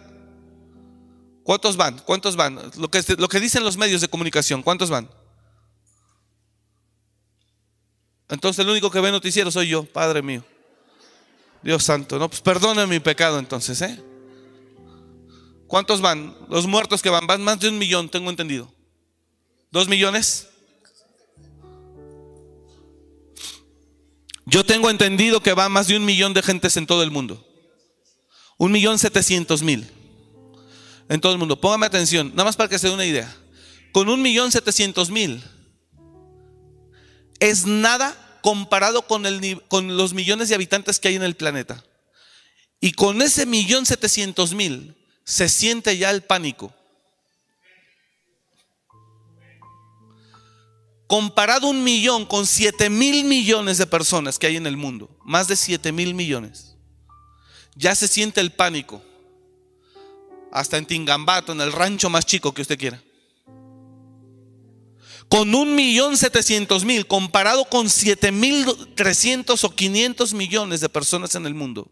[1.41, 1.97] ¿Cuántos van?
[2.05, 2.59] ¿Cuántos van?
[2.77, 5.09] Lo que, lo que dicen los medios de comunicación, ¿cuántos van?
[8.29, 10.45] Entonces el único que ve noticiero soy yo, Padre mío.
[11.63, 13.99] Dios santo, no, pues perdone mi pecado entonces, ¿eh?
[15.65, 16.37] ¿Cuántos van?
[16.49, 18.71] Los muertos que van, van más de un millón, tengo entendido.
[19.71, 20.49] ¿Dos millones?
[24.45, 27.47] Yo tengo entendido que va más de un millón de gentes en todo el mundo.
[28.57, 29.89] Un millón setecientos mil
[31.07, 31.59] en todo el mundo.
[31.59, 33.33] Póngame atención, nada más para que se dé una idea.
[33.93, 35.41] Con un millón setecientos mil
[37.39, 41.83] es nada comparado con, el, con los millones de habitantes que hay en el planeta.
[42.81, 46.73] Y con ese millón setecientos mil se siente ya el pánico.
[51.11, 55.49] Comparado un millón con siete mil millones de personas que hay en el mundo, más
[55.49, 56.77] de siete mil millones,
[57.75, 59.01] ya se siente el pánico.
[60.53, 63.03] Hasta en Tingambato, en el rancho más chico que usted quiera.
[65.27, 71.35] Con un millón setecientos mil, comparado con siete mil trescientos o quinientos millones de personas
[71.35, 71.91] en el mundo.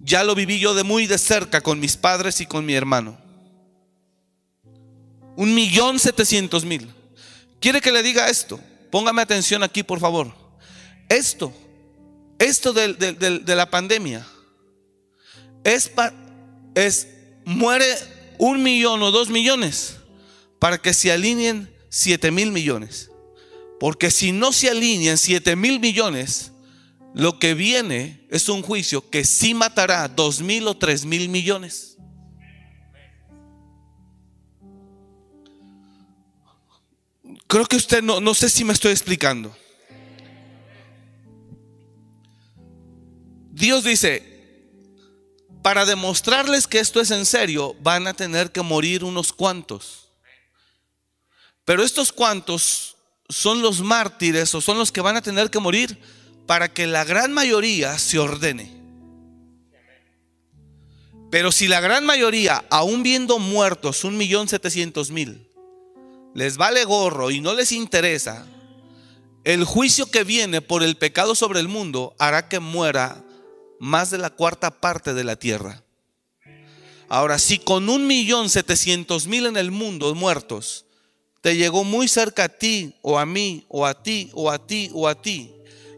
[0.00, 3.23] Ya lo viví yo de muy de cerca con mis padres y con mi hermano.
[5.36, 6.92] Un millón setecientos mil.
[7.60, 8.60] ¿Quiere que le diga esto?
[8.90, 10.32] Póngame atención aquí, por favor.
[11.08, 11.52] Esto,
[12.38, 14.26] esto de, la pandemia,
[15.64, 15.90] es,
[16.74, 17.08] es,
[17.44, 17.86] muere
[18.38, 19.96] un millón o dos millones
[20.58, 23.10] para que se alineen siete mil millones.
[23.80, 26.52] Porque si no se alinean siete mil millones,
[27.14, 31.93] lo que viene es un juicio que sí matará dos mil o tres mil millones.
[37.46, 39.56] Creo que usted no, no sé si me estoy explicando.
[43.50, 44.34] Dios dice,
[45.62, 50.10] para demostrarles que esto es en serio, van a tener que morir unos cuantos.
[51.64, 52.96] Pero estos cuantos
[53.28, 55.98] son los mártires o son los que van a tener que morir
[56.46, 58.70] para que la gran mayoría se ordene.
[61.30, 65.48] Pero si la gran mayoría, aún viendo muertos, un millón setecientos mil,
[66.34, 68.46] les vale gorro y no les interesa,
[69.44, 73.24] el juicio que viene por el pecado sobre el mundo hará que muera
[73.78, 75.84] más de la cuarta parte de la tierra.
[77.08, 80.86] Ahora, si con un millón setecientos mil en el mundo muertos,
[81.42, 84.90] te llegó muy cerca a ti, o a mí, o a ti, o a ti,
[84.94, 85.52] o a ti,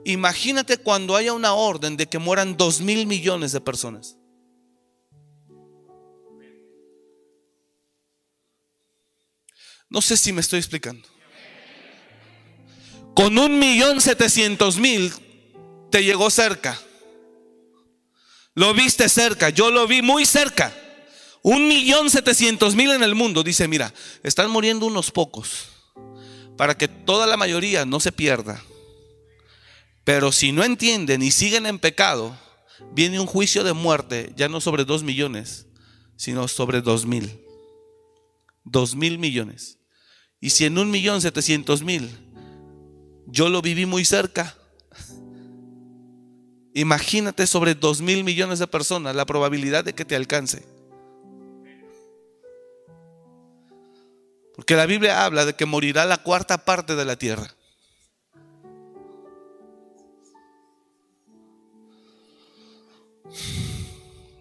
[0.04, 4.16] imagínate cuando haya una orden de que mueran dos mil millones de personas.
[9.88, 11.06] No sé si me estoy explicando.
[13.14, 15.12] Con un millón setecientos mil
[15.90, 16.78] te llegó cerca.
[18.54, 20.74] Lo viste cerca, yo lo vi muy cerca.
[21.42, 23.42] Un millón setecientos mil en el mundo.
[23.42, 25.68] Dice, mira, están muriendo unos pocos
[26.56, 28.62] para que toda la mayoría no se pierda.
[30.04, 32.36] Pero si no entienden y siguen en pecado,
[32.92, 35.66] viene un juicio de muerte, ya no sobre dos millones,
[36.16, 37.45] sino sobre dos mil.
[38.68, 39.78] Dos mil millones.
[40.40, 42.10] Y si en un millón setecientos mil
[43.28, 44.56] yo lo viví muy cerca,
[46.74, 50.66] imagínate sobre dos mil millones de personas la probabilidad de que te alcance.
[54.56, 57.54] Porque la Biblia habla de que morirá la cuarta parte de la tierra.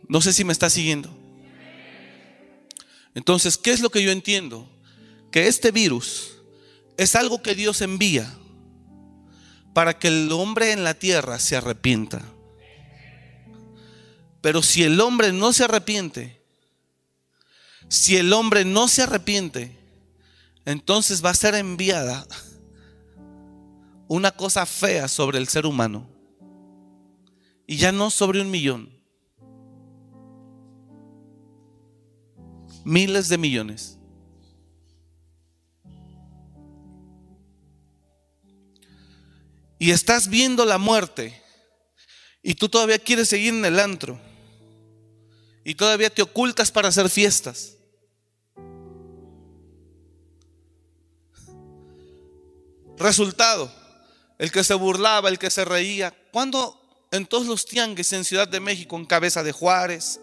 [0.07, 1.24] No sé si me está siguiendo.
[3.16, 4.70] Entonces, ¿qué es lo que yo entiendo?
[5.32, 6.36] Que este virus
[6.97, 8.32] es algo que Dios envía
[9.74, 12.22] para que el hombre en la tierra se arrepienta.
[14.41, 16.41] Pero si el hombre no se arrepiente,
[17.89, 19.78] si el hombre no se arrepiente,
[20.66, 22.28] entonces va a ser enviada
[24.07, 26.09] una cosa fea sobre el ser humano.
[27.68, 28.95] Y ya no sobre un millón.
[32.86, 33.97] Miles de millones.
[39.77, 41.41] Y estás viendo la muerte
[42.41, 44.19] y tú todavía quieres seguir en el antro
[45.65, 47.73] y todavía te ocultas para hacer fiestas.
[52.97, 53.69] Resultado,
[54.38, 56.15] el que se burlaba, el que se reía.
[56.31, 56.79] ¿Cuándo
[57.11, 60.19] en todos los tianguis en Ciudad de México, en Cabeza de Juárez,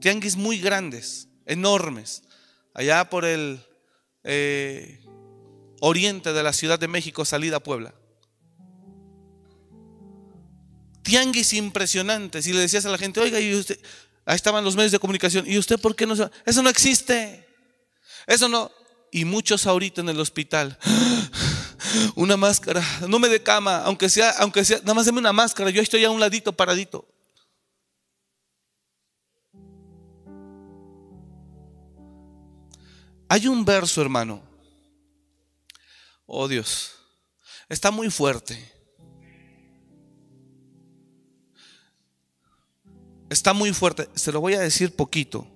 [0.00, 2.22] tianguis muy grandes, enormes,
[2.74, 3.60] allá por el
[4.24, 5.04] eh,
[5.80, 7.94] oriente de la Ciudad de México, salida a Puebla.
[11.02, 12.46] Tianguis impresionantes.
[12.46, 13.78] Y le decías a la gente, oiga, y usted,
[14.24, 17.46] ahí estaban los medios de comunicación, ¿y usted por qué no se Eso no existe.
[18.26, 18.70] Eso no.
[19.10, 20.78] Y muchos ahorita en el hospital.
[22.14, 25.68] Una máscara, no me dé cama, aunque sea, aunque sea, nada más deme una máscara,
[25.70, 27.06] yo estoy a un ladito paradito.
[33.32, 34.42] Hay un verso, hermano.
[36.26, 36.92] Oh Dios,
[37.66, 38.62] está muy fuerte.
[43.30, 44.06] Está muy fuerte.
[44.14, 45.46] Se lo voy a decir poquito.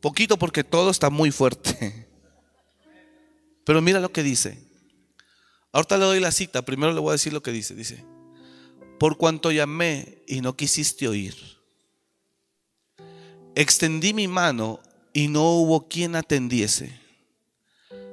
[0.00, 2.08] Poquito porque todo está muy fuerte.
[3.66, 4.66] Pero mira lo que dice.
[5.72, 7.74] Ahorita le doy la cita, primero le voy a decir lo que dice.
[7.74, 8.02] Dice,
[8.98, 11.36] por cuanto llamé y no quisiste oír,
[13.54, 14.80] extendí mi mano
[15.16, 16.98] y no hubo quien atendiese,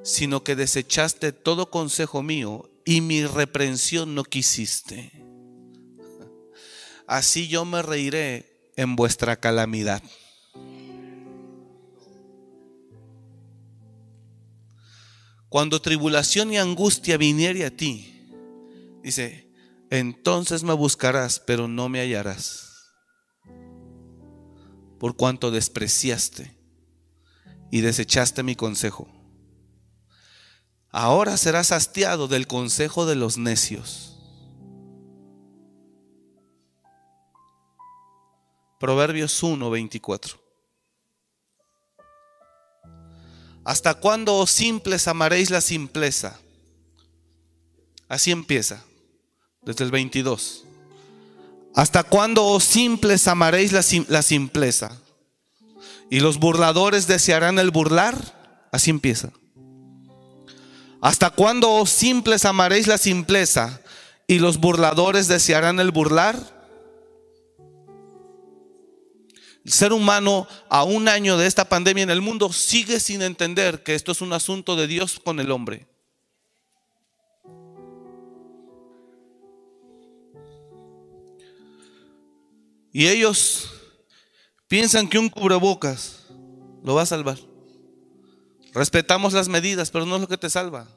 [0.03, 5.11] sino que desechaste todo consejo mío y mi reprensión no quisiste.
[7.07, 10.01] Así yo me reiré en vuestra calamidad.
[15.49, 18.29] Cuando tribulación y angustia viniere a ti,
[19.03, 19.51] dice,
[19.89, 22.69] entonces me buscarás, pero no me hallarás.
[24.99, 26.60] Por cuanto despreciaste
[27.71, 29.07] y desechaste mi consejo.
[30.89, 34.17] Ahora serás hastiado del consejo de los necios.
[38.77, 40.41] Proverbios 1, 24.
[43.63, 46.39] ¿Hasta cuándo, oh simples, amaréis la simpleza?
[48.09, 48.83] Así empieza,
[49.61, 50.65] desde el 22.
[51.73, 55.00] ¿Hasta cuándo, oh simples, amaréis la simpleza?
[56.11, 58.67] ¿Y los burladores desearán el burlar?
[58.73, 59.31] Así empieza.
[60.99, 63.81] ¿Hasta cuándo, oh simples, amaréis la simpleza?
[64.27, 66.35] ¿Y los burladores desearán el burlar?
[69.63, 73.81] El ser humano a un año de esta pandemia en el mundo sigue sin entender
[73.81, 75.87] que esto es un asunto de Dios con el hombre.
[82.91, 83.70] Y ellos
[84.71, 86.27] piensan que un cubrebocas
[86.81, 87.37] lo va a salvar.
[88.73, 90.87] Respetamos las medidas, pero no es lo que te salva.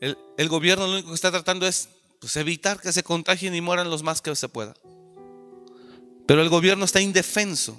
[0.00, 1.88] El, gobierno lo único que está tratando es
[2.20, 4.74] pues, evitar que se contagien y mueran los más que se pueda.
[6.24, 7.76] Pero el gobierno está indefenso.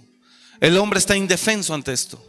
[0.59, 2.21] El hombre está indefenso ante esto.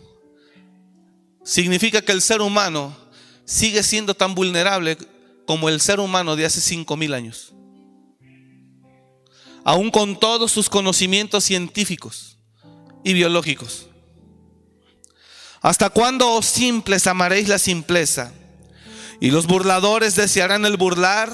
[1.43, 2.97] Significa que el ser humano
[3.45, 4.97] sigue siendo tan vulnerable
[5.45, 7.53] como el ser humano de hace cinco mil años.
[9.65, 12.36] Aún con todos sus conocimientos científicos
[13.07, 13.87] y biológicos.
[15.63, 18.33] ¿Hasta cuándo, oh simples, amaréis la simpleza?
[19.21, 21.33] Y los burladores desearán el burlar,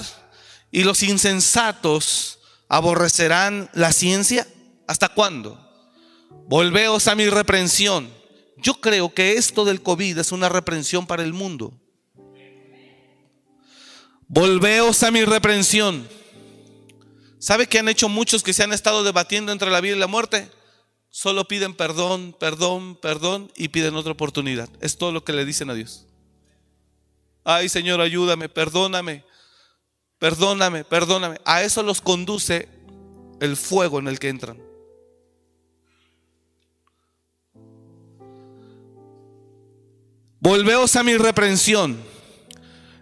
[0.71, 4.47] y los insensatos aborrecerán la ciencia.
[4.87, 5.59] ¿Hasta cuándo?
[6.47, 8.13] Volveos a mi reprensión.
[8.59, 11.73] Yo creo que esto del COVID es una reprensión para el mundo.
[14.29, 16.07] Volveos a mi reprensión.
[17.39, 20.07] ¿Sabe qué han hecho muchos que se han estado debatiendo entre la vida y la
[20.07, 20.51] muerte?
[21.15, 24.71] Solo piden perdón, perdón, perdón y piden otra oportunidad.
[24.81, 26.07] Es todo lo que le dicen a Dios.
[27.45, 29.23] Ay Señor, ayúdame, perdóname,
[30.19, 31.39] perdóname, perdóname.
[31.45, 32.67] A eso los conduce
[33.41, 34.59] el fuego en el que entran.
[40.41, 42.03] Volveos a mi reprensión.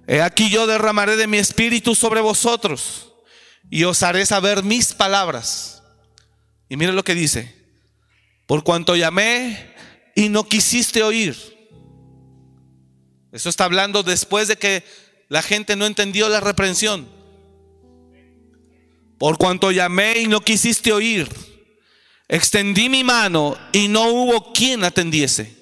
[0.09, 3.13] He aquí yo derramaré de mi espíritu sobre vosotros
[3.71, 5.85] y os haré saber mis palabras.
[6.69, 7.60] Y mire lo que dice.
[8.51, 9.73] Por cuanto llamé
[10.17, 11.37] y no quisiste oír.
[13.31, 14.83] Eso está hablando después de que
[15.29, 17.09] la gente no entendió la reprensión.
[19.19, 21.29] Por cuanto llamé y no quisiste oír.
[22.27, 25.61] Extendí mi mano y no hubo quien atendiese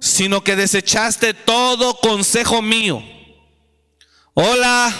[0.00, 3.02] sino que desechaste todo consejo mío.
[4.32, 4.94] Hola.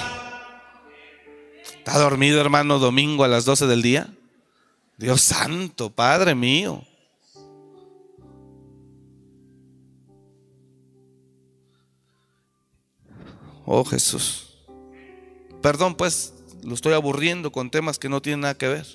[1.77, 4.09] ¿Está dormido, hermano, domingo a las 12 del día?
[4.97, 6.88] Dios santo, Padre mío.
[13.71, 14.47] Oh Jesús.
[15.61, 18.87] Perdón, pues lo estoy aburriendo con temas que no tienen nada que ver.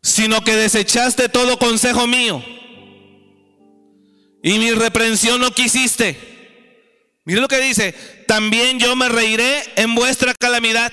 [0.00, 2.40] Sino que desechaste todo consejo mío
[4.44, 6.16] y mi reprensión no quisiste.
[7.24, 7.92] Mire lo que dice,
[8.28, 10.92] también yo me reiré en vuestra calamidad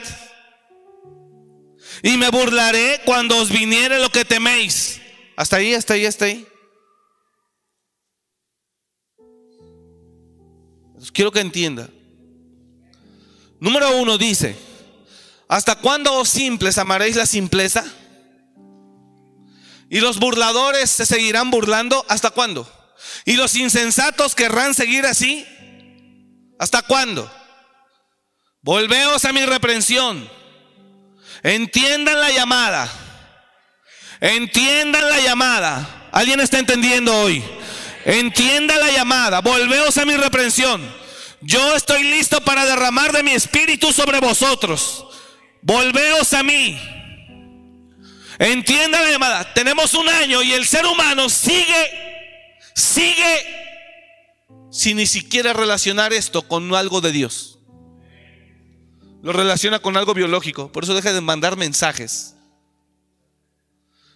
[2.01, 4.99] y me burlaré cuando os viniere lo que teméis.
[5.35, 6.47] Hasta ahí, hasta ahí, hasta ahí.
[11.13, 11.91] Quiero que entienda.
[13.63, 14.57] Número uno dice,
[15.47, 17.85] ¿hasta cuándo, os simples, amaréis la simpleza?
[19.89, 22.69] Y los burladores se seguirán burlando, ¿hasta cuándo?
[23.23, 25.47] Y los insensatos querrán seguir así,
[26.59, 27.31] ¿hasta cuándo?
[28.63, 30.29] Volveos a mi reprensión.
[31.41, 32.91] Entiendan la llamada.
[34.19, 36.09] Entiendan la llamada.
[36.11, 37.41] ¿Alguien está entendiendo hoy?
[38.03, 39.39] Entienda la llamada.
[39.39, 41.02] Volveos a mi reprensión.
[41.45, 45.05] Yo estoy listo para derramar de mi espíritu sobre vosotros.
[45.61, 46.79] Volveos a mí.
[48.39, 49.53] Entienda la.
[49.53, 51.91] Tenemos un año y el ser humano sigue,
[52.73, 53.63] sigue
[54.71, 57.59] sin ni siquiera relacionar esto con algo de Dios.
[59.21, 60.71] Lo relaciona con algo biológico.
[60.71, 62.35] Por eso deja de mandar mensajes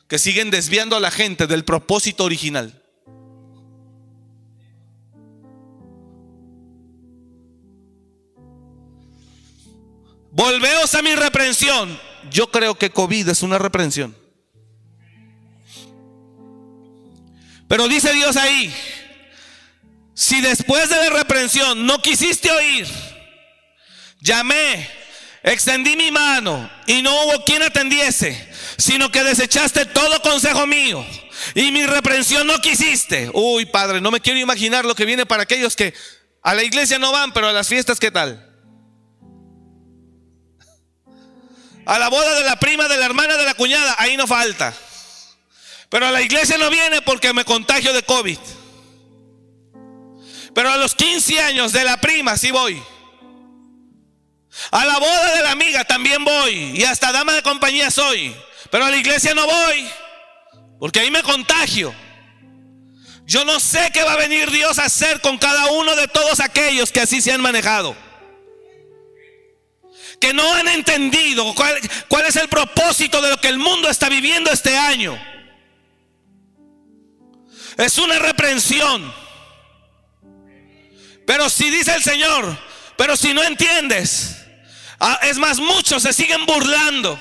[0.07, 2.76] que siguen desviando a la gente del propósito original.
[10.38, 12.00] Volveos a mi reprensión.
[12.30, 14.16] Yo creo que COVID es una reprensión.
[17.68, 18.72] Pero dice Dios ahí,
[20.14, 22.88] si después de la reprensión no quisiste oír,
[24.22, 24.88] llamé,
[25.42, 31.04] extendí mi mano y no hubo quien atendiese, sino que desechaste todo consejo mío
[31.56, 33.32] y mi reprensión no quisiste.
[33.34, 35.96] Uy, Padre, no me quiero imaginar lo que viene para aquellos que
[36.44, 38.47] a la iglesia no van, pero a las fiestas, ¿qué tal?
[41.88, 44.74] A la boda de la prima, de la hermana, de la cuñada, ahí no falta.
[45.88, 48.38] Pero a la iglesia no viene porque me contagio de COVID.
[50.54, 52.84] Pero a los 15 años de la prima sí voy.
[54.72, 56.74] A la boda de la amiga también voy.
[56.76, 58.36] Y hasta dama de compañía soy.
[58.70, 59.90] Pero a la iglesia no voy.
[60.82, 61.96] Porque ahí me contagio.
[63.26, 66.42] Yo no sé qué va a venir Dios a hacer con cada uno de todos
[66.42, 68.07] aquellos que así se han manejado
[70.20, 74.51] que no han entendido cuál, es el propósito de lo que el mundo está viviendo
[74.51, 75.18] este año.
[77.78, 79.13] Es una reprensión.
[81.26, 82.57] Pero si dice el Señor,
[82.97, 84.38] pero si no entiendes,
[84.99, 87.20] ah, es más, muchos se siguen burlando.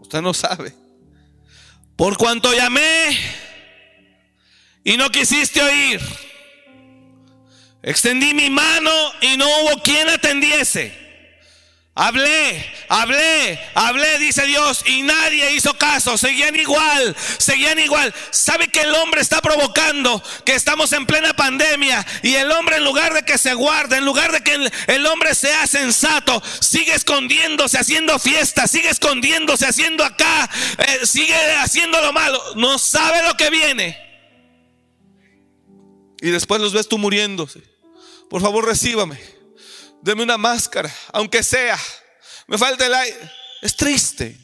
[0.00, 0.74] Usted no sabe.
[1.96, 3.18] Por cuanto llamé
[4.84, 6.00] y no quisiste oír
[7.82, 11.06] Extendí mi mano y no hubo quien atendiese.
[11.98, 16.18] Hablé, hablé, hablé, dice Dios, y nadie hizo caso.
[16.18, 18.12] Seguían igual, seguían igual.
[18.30, 22.06] ¿Sabe que el hombre está provocando que estamos en plena pandemia?
[22.22, 25.34] Y el hombre en lugar de que se guarde, en lugar de que el, hombre
[25.34, 32.42] sea sensato, sigue escondiéndose, haciendo fiestas, sigue escondiéndose, haciendo acá, eh, sigue haciendo lo malo.
[32.56, 34.05] No sabe lo que viene.
[36.20, 37.62] Y después los ves tú muriéndose.
[38.28, 39.18] Por favor, recíbame.
[40.02, 41.78] Deme una máscara, aunque sea.
[42.46, 43.30] Me falta el aire.
[43.62, 44.38] Es triste.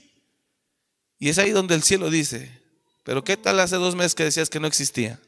[1.18, 2.62] Y es ahí donde el cielo dice,
[3.04, 5.20] pero ¿qué tal hace dos meses que decías que no existía?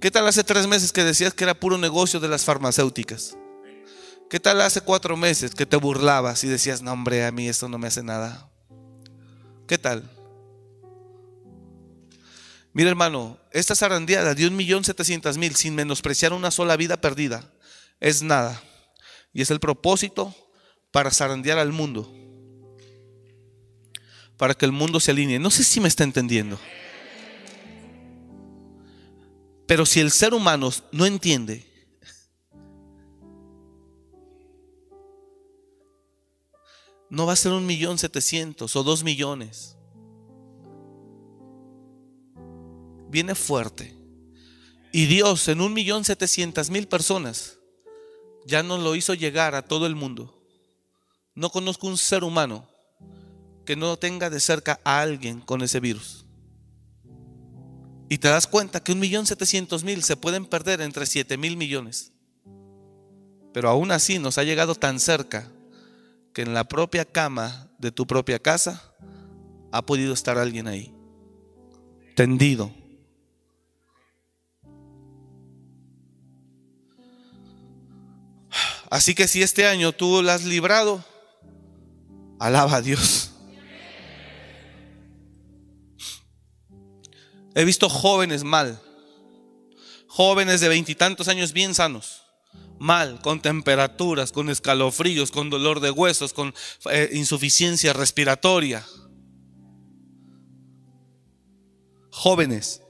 [0.00, 3.36] ¿Qué tal hace tres meses que decías que era puro negocio de las farmacéuticas?
[4.28, 7.68] ¿Qué tal hace cuatro meses que te burlabas y decías, no hombre, a mí esto
[7.68, 8.50] no me hace nada?
[9.68, 10.10] ¿Qué tal?
[12.72, 17.50] Mira hermano, esta zarandeada de un millón setecientos mil sin menospreciar una sola vida perdida
[17.98, 18.62] es nada.
[19.32, 20.34] Y es el propósito
[20.90, 22.12] para zarandear al mundo.
[24.36, 25.38] Para que el mundo se alinee.
[25.38, 26.58] No sé si me está entendiendo.
[29.66, 31.64] Pero si el ser humano no entiende,
[37.08, 39.76] no va a ser un millón setecientos o dos millones.
[43.10, 43.94] Viene fuerte.
[44.92, 47.58] Y Dios en un millón setecientas mil personas
[48.46, 50.42] ya nos lo hizo llegar a todo el mundo.
[51.34, 52.68] No conozco un ser humano
[53.64, 56.24] que no tenga de cerca a alguien con ese virus.
[58.08, 61.56] Y te das cuenta que un millón setecientos mil se pueden perder entre siete mil
[61.56, 62.12] millones.
[63.52, 65.50] Pero aún así nos ha llegado tan cerca
[66.32, 68.94] que en la propia cama de tu propia casa
[69.72, 70.92] ha podido estar alguien ahí,
[72.16, 72.72] tendido
[78.90, 81.04] Así que si este año tú lo has librado,
[82.40, 83.30] alaba a Dios.
[87.54, 88.80] He visto jóvenes mal,
[90.08, 92.22] jóvenes de veintitantos años bien sanos,
[92.80, 96.52] mal, con temperaturas, con escalofríos, con dolor de huesos, con
[96.90, 98.84] eh, insuficiencia respiratoria.
[102.10, 102.82] Jóvenes.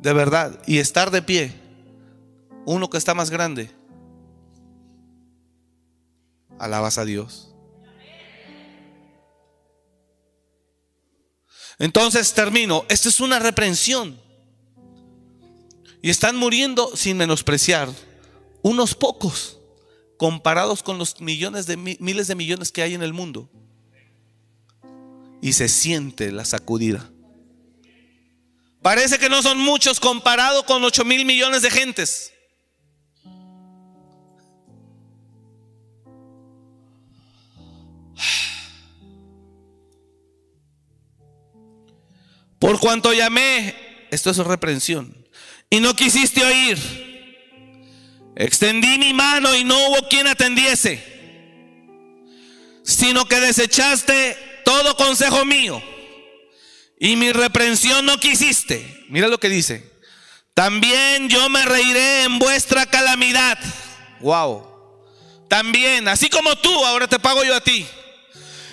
[0.00, 1.52] De verdad, y estar de pie,
[2.64, 3.70] uno que está más grande,
[6.58, 7.52] alabas a Dios.
[11.78, 14.18] Entonces termino, esto es una reprensión.
[16.02, 17.90] Y están muriendo sin menospreciar
[18.62, 19.58] unos pocos
[20.16, 23.48] comparados con los millones de miles de millones que hay en el mundo.
[25.42, 27.10] Y se siente la sacudida.
[28.82, 32.32] Parece que no son muchos comparado con 8 mil millones de gentes.
[42.58, 43.74] Por cuanto llamé,
[44.10, 45.26] esto es reprensión,
[45.70, 46.78] y no quisiste oír,
[48.36, 51.02] extendí mi mano y no hubo quien atendiese,
[52.82, 55.82] sino que desechaste todo consejo mío
[57.02, 59.06] y mi reprensión no quisiste.
[59.08, 59.90] Mira lo que dice.
[60.52, 63.58] También yo me reiré en vuestra calamidad.
[64.20, 64.68] Wow.
[65.48, 67.86] También, así como tú, ahora te pago yo a ti.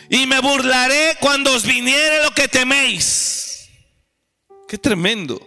[0.09, 3.69] Y me burlaré cuando os viniere lo que teméis.
[4.67, 5.39] Qué tremendo.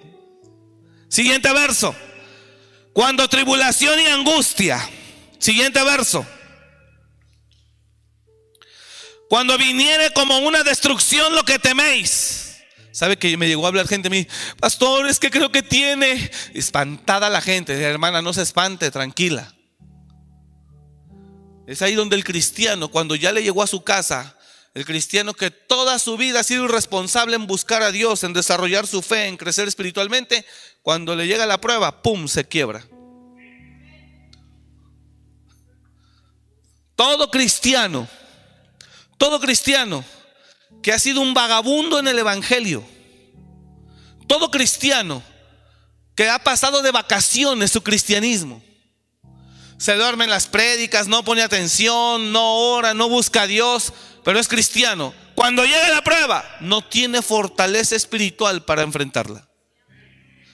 [1.08, 1.94] Siguiente verso.
[2.94, 4.88] Cuando tribulación y angustia.
[5.38, 6.26] Siguiente verso.
[9.28, 12.49] Cuando viniere como una destrucción lo que teméis.
[12.92, 14.26] ¿Sabe que me llegó a hablar gente mí?
[14.58, 17.80] Pastor, es que creo que tiene espantada la gente.
[17.80, 19.54] Hermana, no se espante, tranquila.
[21.66, 24.36] Es ahí donde el cristiano, cuando ya le llegó a su casa,
[24.74, 28.88] el cristiano que toda su vida ha sido irresponsable en buscar a Dios, en desarrollar
[28.88, 30.44] su fe, en crecer espiritualmente,
[30.82, 32.84] cuando le llega la prueba, ¡pum!, se quiebra.
[36.96, 38.08] Todo cristiano,
[39.16, 40.04] todo cristiano
[40.82, 42.84] que ha sido un vagabundo en el Evangelio,
[44.26, 45.22] todo cristiano
[46.14, 48.62] que ha pasado de vacaciones su cristianismo,
[49.78, 53.92] se duerme en las prédicas, no pone atención, no ora, no busca a Dios,
[54.24, 59.48] pero es cristiano, cuando llega la prueba, no tiene fortaleza espiritual para enfrentarla.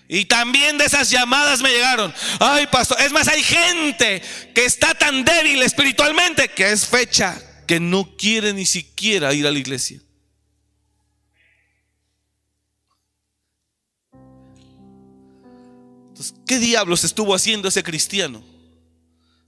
[0.08, 2.14] Y también de esas llamadas me llegaron.
[2.38, 3.00] Ay, pastor.
[3.00, 4.22] Es más, hay gente
[4.54, 7.36] que está tan débil espiritualmente que es fecha
[7.66, 10.00] que no quiere ni siquiera ir a la iglesia.
[16.46, 18.42] ¿Qué diablos estuvo haciendo ese cristiano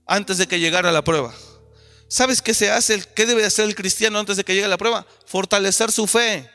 [0.05, 1.33] antes de que llegara la prueba?
[2.07, 3.03] ¿Sabes qué se hace?
[3.15, 5.05] ¿Qué debe hacer el cristiano antes de que llegue la prueba?
[5.25, 6.49] Fortalecer su fe.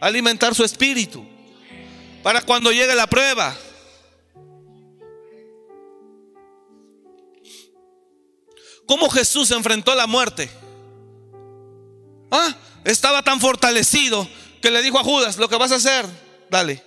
[0.00, 1.24] Alimentar su espíritu.
[2.22, 3.56] Para cuando llegue la prueba.
[8.86, 10.50] ¿Cómo Jesús enfrentó la muerte?
[12.30, 14.26] Ah, estaba tan fortalecido
[14.60, 16.06] que le dijo a Judas, lo que vas a hacer,
[16.50, 16.82] dale.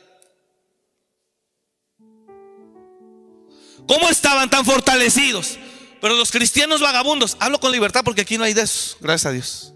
[3.87, 5.59] ¿Cómo estaban tan fortalecidos?
[6.01, 9.31] Pero los cristianos vagabundos, hablo con libertad porque aquí no hay de eso, gracias a
[9.31, 9.73] Dios.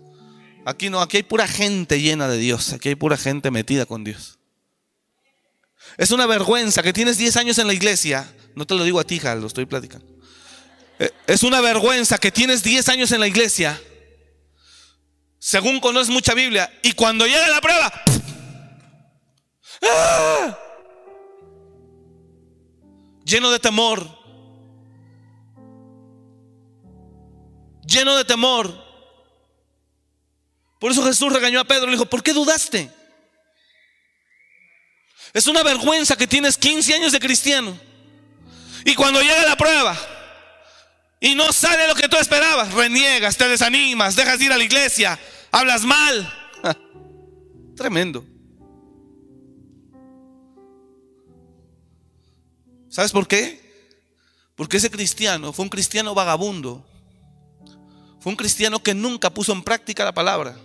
[0.66, 4.03] Aquí no, aquí hay pura gente llena de Dios, aquí hay pura gente metida con
[4.03, 4.38] Dios.
[5.97, 9.03] Es una vergüenza que tienes 10 años en la iglesia, no te lo digo a
[9.03, 10.05] ti, hija, lo estoy platicando.
[10.99, 13.82] Eh, es una vergüenza que tienes 10 años en la iglesia,
[15.39, 17.91] según conoces mucha Biblia, y cuando llega la prueba,
[19.84, 20.57] ¡ah!
[23.30, 24.07] Lleno de temor,
[27.86, 28.89] lleno de temor.
[30.80, 32.89] Por eso Jesús regañó a Pedro y le dijo, ¿por qué dudaste?
[35.34, 37.77] Es una vergüenza que tienes 15 años de cristiano.
[38.86, 39.95] Y cuando llega la prueba
[41.19, 44.63] y no sale lo que tú esperabas, reniegas, te desanimas, dejas de ir a la
[44.63, 45.19] iglesia,
[45.51, 46.51] hablas mal.
[47.75, 48.25] Tremendo.
[52.89, 53.59] ¿Sabes por qué?
[54.55, 56.85] Porque ese cristiano fue un cristiano vagabundo
[58.19, 60.57] fue un cristiano que nunca puso en práctica la palabra,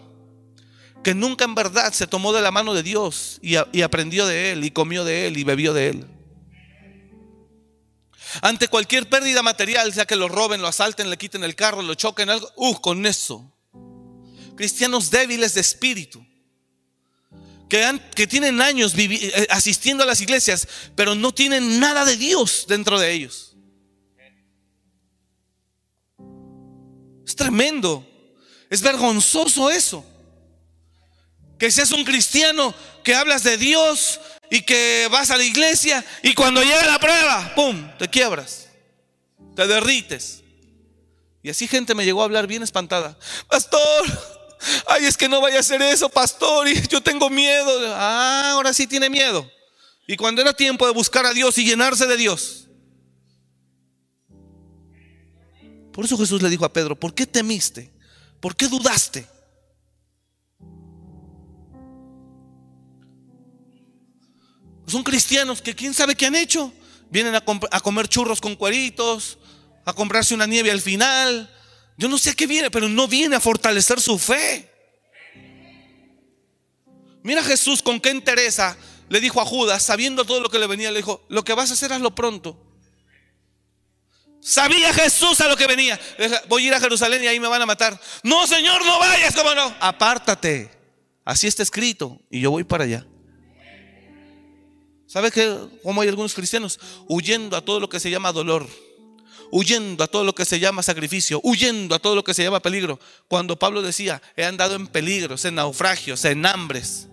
[1.05, 4.65] que nunca en verdad se tomó de la mano de Dios y, aprendió de Él
[4.65, 6.07] y comió de Él y bebió de Él.
[8.43, 11.95] Ante cualquier pérdida material, sea que lo roben, lo asalten, le quiten el carro, lo
[11.95, 13.53] choquen, algo, uh, con eso.
[14.57, 16.27] Cristianos débiles de espíritu,
[18.15, 22.99] que, tienen años eh, asistiendo a las iglesias, pero no tienen nada de Dios dentro
[22.99, 23.57] de ellos.
[27.27, 28.07] Es tremendo.
[28.71, 30.05] Es vergonzoso eso.
[31.59, 34.21] Que seas un cristiano que hablas de Dios
[34.51, 38.69] y que vas a la iglesia y cuando llega la prueba, ¡pum!, te quiebras,
[39.57, 40.43] te derrites.
[41.43, 43.19] Y así gente me llegó a hablar bien espantada.
[43.49, 44.34] Pastor,
[44.87, 47.71] ay, es que no vaya a hacer eso, pastor, y yo tengo miedo.
[47.95, 49.51] Ah, ahora sí tiene miedo.
[50.07, 52.69] Y cuando era tiempo de buscar a Dios y llenarse de Dios.
[55.93, 57.93] Por eso Jesús le dijo a Pedro, ¿por qué temiste?
[58.41, 59.27] ¿Por qué dudaste?
[64.87, 66.73] Son cristianos que quién sabe qué han hecho.
[67.11, 67.41] Vienen a,
[67.81, 69.39] comer churros con cueritos,
[69.85, 71.51] a comprarse una nieve al final.
[71.97, 74.71] Yo no sé a qué viene, pero no viene a fortalecer su fe.
[77.23, 78.77] Mira Jesús con qué interesa
[79.09, 81.71] le dijo a Judas, sabiendo todo lo que le venía, le dijo, lo que vas
[81.71, 82.57] a hacer hazlo pronto.
[84.41, 85.99] Sabía Jesús a lo que venía.
[86.49, 87.99] Voy a ir a Jerusalén y ahí me van a matar.
[88.23, 89.75] No, Señor, no vayas, ¿cómo no?
[89.81, 90.71] Apártate.
[91.25, 93.07] Así está escrito y yo voy para allá.
[95.07, 96.79] ¿Sabe que cómo hay algunos cristianos
[97.09, 98.69] huyendo a todo lo que se llama dolor?
[99.57, 102.59] Huyendo a todo lo que se llama sacrificio, huyendo a todo lo que se llama
[102.59, 102.99] peligro.
[103.29, 107.07] Cuando Pablo decía, he andado en peligros, en naufragios, en hambres.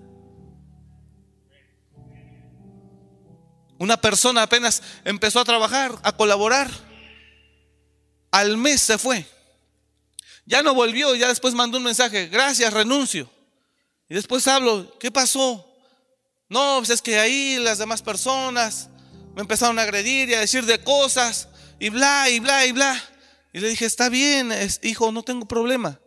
[3.78, 6.72] Una persona apenas empezó a trabajar, a colaborar.
[8.32, 9.24] Al mes se fue.
[10.48, 13.30] Ya no volvió, ya después mandó un mensaje, gracias, renuncio.
[14.10, 15.64] Y después hablo, ¿qué pasó?
[16.50, 18.90] No, pues es que ahí las demás personas
[19.36, 21.48] me empezaron a agredir y a decir de cosas
[21.82, 23.04] y bla, y bla, y bla.
[23.52, 24.52] Y le dije, está bien,
[24.84, 26.00] hijo, no tengo problema.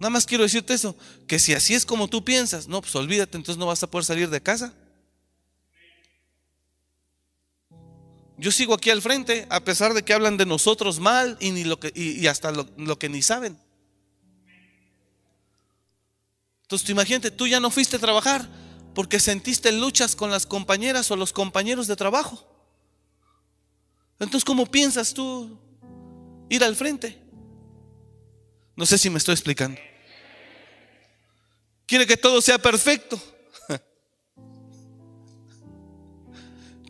[0.00, 0.96] Nada más quiero decirte eso,
[1.28, 4.06] que si así es como tú piensas, no, pues olvídate, entonces no vas a poder
[4.06, 4.72] salir de casa.
[8.38, 11.64] Yo sigo aquí al frente, a pesar de que hablan de nosotros mal y, ni
[11.64, 13.58] lo que, y, hasta lo, que ni saben.
[16.62, 18.48] Entonces, tú imagínate, tú ya no fuiste a trabajar,
[18.94, 22.49] porque sentiste luchas con las compañeras o los compañeros de trabajo.
[24.20, 25.58] Entonces, ¿cómo piensas tú
[26.50, 27.18] ir al frente?
[28.76, 29.80] No sé si me estoy explicando.
[31.86, 33.20] Quiere que todo sea perfecto.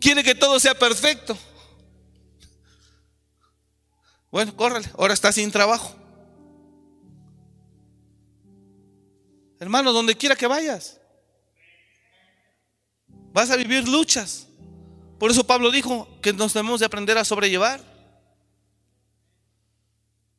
[0.01, 1.39] Quiere que todo sea perfecto.
[4.31, 5.97] Bueno, córrele, ahora está sin trabajo.
[9.59, 11.01] Hermano, donde quiera que vayas.
[13.33, 14.50] Vas a vivir luchas.
[15.21, 17.79] Por eso Pablo dijo que nos debemos de aprender a sobrellevar.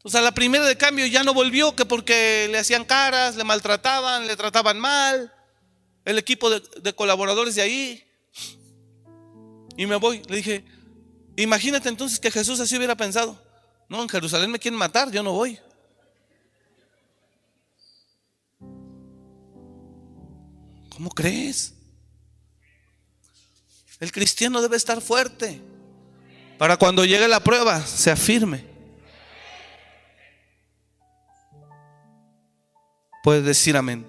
[0.01, 3.43] O sea, la primera de cambio ya no volvió que porque le hacían caras, le
[3.43, 5.31] maltrataban, le trataban mal.
[6.03, 8.03] El equipo de, colaboradores de ahí.
[9.77, 10.23] Y me voy.
[10.27, 10.65] Le dije,
[11.35, 13.39] imagínate entonces que Jesús así hubiera pensado.
[13.87, 15.59] No, en Jerusalén me quieren matar, yo no voy.
[20.89, 21.75] ¿Cómo crees?
[24.01, 25.61] El cristiano debe estar fuerte
[26.57, 28.65] para cuando llegue la prueba se afirme.
[33.23, 34.03] Puedes decir amén.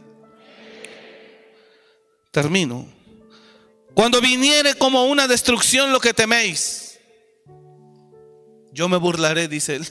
[2.30, 2.86] Termino.
[3.92, 6.98] Cuando viniere como una destrucción lo que teméis,
[8.72, 9.86] yo me burlaré, dice él.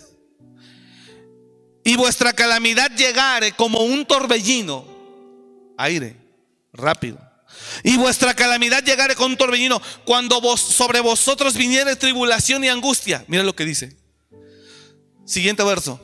[1.83, 4.83] Y vuestra calamidad llegare como un torbellino,
[5.77, 6.15] aire,
[6.73, 7.30] rápido
[7.83, 13.23] y vuestra calamidad llegare con un torbellino, cuando vos, sobre vosotros viniere tribulación y angustia.
[13.27, 13.97] Mira lo que dice.
[15.25, 15.99] Siguiente verso.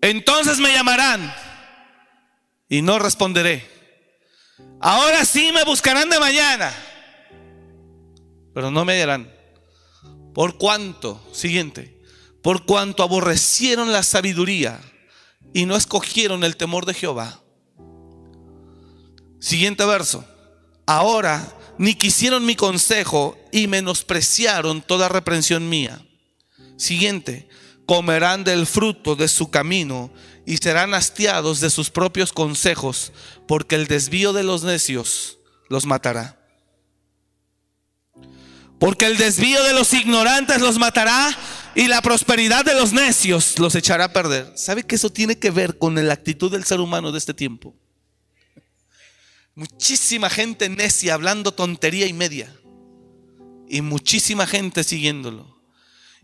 [0.00, 1.34] Entonces me llamarán
[2.68, 3.68] y no responderé.
[4.80, 6.72] Ahora sí me buscarán de mañana,
[8.54, 9.32] pero no me hallarán.
[10.34, 11.98] Por cuanto, siguiente,
[12.42, 14.80] por cuanto aborrecieron la sabiduría
[15.54, 17.40] y no escogieron el temor de Jehová.
[19.40, 20.24] Siguiente verso.
[20.86, 26.00] Ahora ni quisieron mi consejo y menospreciaron toda reprensión mía.
[26.76, 27.48] Siguiente,
[27.86, 30.10] comerán del fruto de su camino
[30.44, 33.12] y serán hastiados de sus propios consejos,
[33.48, 36.38] porque el desvío de los necios los matará.
[38.78, 41.36] Porque el desvío de los ignorantes los matará
[41.74, 44.52] y la prosperidad de los necios los echará a perder.
[44.54, 47.74] ¿Sabe que eso tiene que ver con la actitud del ser humano de este tiempo?
[49.56, 52.54] Muchísima gente necia hablando tontería y media.
[53.66, 55.62] Y muchísima gente siguiéndolo.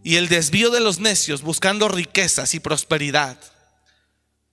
[0.04, 3.38] Y el desvío de los necios buscando riquezas y prosperidad.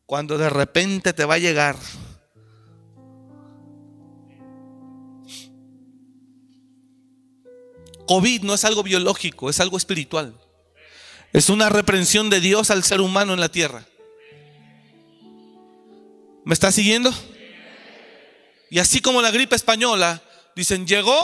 [0.06, 1.76] Cuando de repente te va a llegar.
[8.08, 10.40] COVID no es algo biológico, es algo espiritual.
[11.34, 13.86] Es una reprensión de Dios al ser humano en la tierra.
[16.46, 17.14] ¿Me está siguiendo?
[18.70, 20.22] Y así como la gripe española,
[20.56, 21.20] dicen, llegó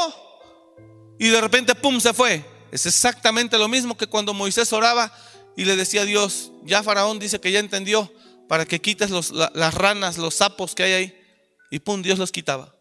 [1.19, 2.43] y de repente, ¡pum!, se fue.
[2.71, 5.11] Es exactamente lo mismo que cuando Moisés oraba
[5.55, 8.11] y le decía a Dios, ya Faraón dice que ya entendió,
[8.49, 11.21] para que quites las ranas, los sapos que hay ahí.
[11.71, 12.75] Y pum, Dios los quitaba.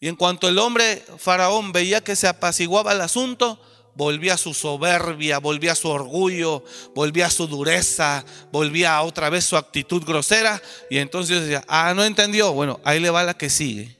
[0.00, 3.60] Y en cuanto el hombre Faraón veía que se apaciguaba el asunto,
[3.98, 9.44] volvía a su soberbia, volvía a su orgullo, volvía a su dureza, volvía otra vez
[9.44, 10.62] su actitud grosera.
[10.88, 12.52] Y entonces decía, ah, no entendió.
[12.52, 13.98] Bueno, ahí le va la que sigue.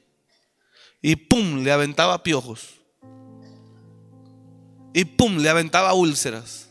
[1.03, 2.77] Y pum, le aventaba piojos.
[4.95, 6.69] Y pum, le aventaba úlceras.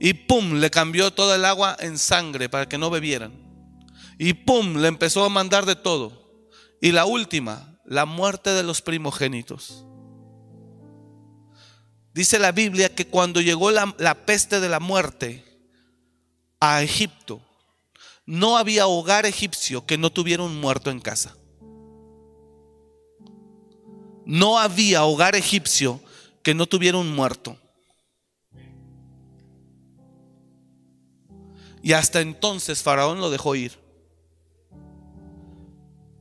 [0.00, 3.32] Y pum, le cambió todo el agua en sangre para que no bebieran.
[4.18, 6.42] Y pum, le empezó a mandar de todo.
[6.80, 9.85] Y la última, la muerte de los primogénitos.
[12.16, 15.44] Dice la Biblia que cuando llegó la, peste de la muerte
[16.58, 17.42] a Egipto,
[18.24, 21.36] no había hogar egipcio que no tuviera un muerto en casa.
[24.24, 26.00] No había hogar egipcio
[26.42, 27.58] que no tuviera un muerto.
[31.82, 33.78] Y hasta entonces Faraón lo dejó ir.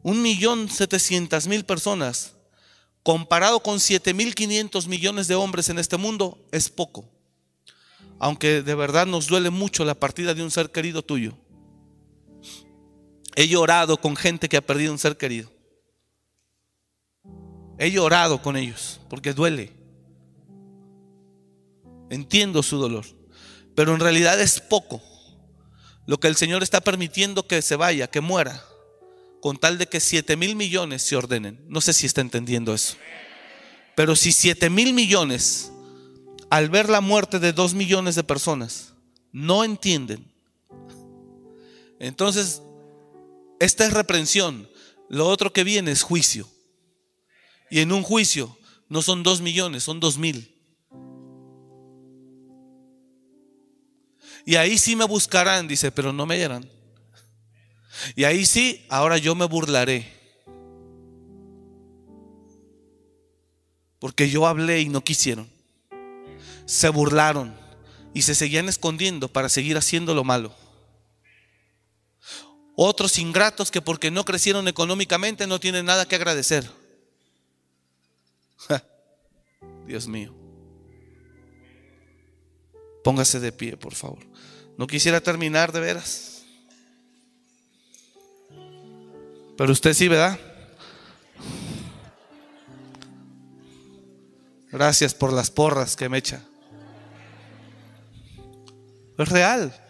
[0.04, 2.35] Un millón setecientas mil personas
[3.06, 7.06] comparado con 7.500 millones de hombres en este mundo, es poco.
[8.18, 11.38] Aunque de verdad nos duele mucho la partida de un ser querido tuyo.
[13.36, 15.52] He llorado con gente que ha perdido un ser querido.
[17.78, 19.72] He llorado con ellos porque duele.
[22.10, 23.06] Entiendo su dolor.
[23.76, 25.00] Pero en realidad es poco
[26.08, 28.64] lo que el Señor está permitiendo que se vaya, que muera
[29.46, 31.64] con tal de que 7 mil millones se ordenen.
[31.68, 32.96] No sé si está entendiendo eso.
[33.96, 35.72] Pero si 7 mil millones,
[36.50, 38.96] al ver la muerte de 2 millones de personas,
[39.32, 40.26] no entienden,
[42.00, 42.64] entonces
[43.60, 44.68] esta es reprensión.
[45.10, 46.50] Lo otro que viene es juicio.
[47.70, 48.58] Y en un juicio
[48.90, 50.56] no son 2 millones, son 2 mil.
[54.44, 56.68] Y ahí sí me buscarán, dice, pero no me hallarán.
[58.16, 60.12] Y ahí sí, ahora yo me burlaré.
[64.00, 65.50] Porque yo hablé y no quisieron.
[66.66, 67.56] Se burlaron
[68.14, 70.54] y se seguían escondiendo para seguir haciendo lo malo.
[72.76, 76.70] Otros ingratos que porque no crecieron económicamente no tienen nada que agradecer.
[79.88, 80.34] Dios mío.
[83.04, 84.20] Póngase de pie, por favor.
[84.78, 86.35] No quisiera terminar de veras.
[89.58, 90.40] Pero usted sí, ¿verdad?
[94.72, 96.42] Gracias por las porras que me echa.
[99.18, 99.82] Es real.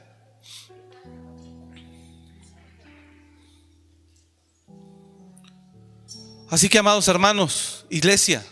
[6.49, 8.45] Así que, amados hermanos, iglesia,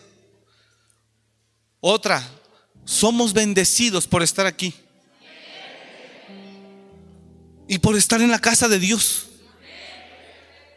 [1.80, 2.28] otra,
[2.84, 4.74] somos bendecidos por estar aquí
[7.68, 9.28] y por estar en la casa de Dios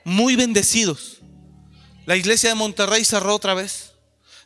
[0.07, 1.19] muy bendecidos.
[2.07, 3.95] La iglesia de Monterrey cerró otra vez.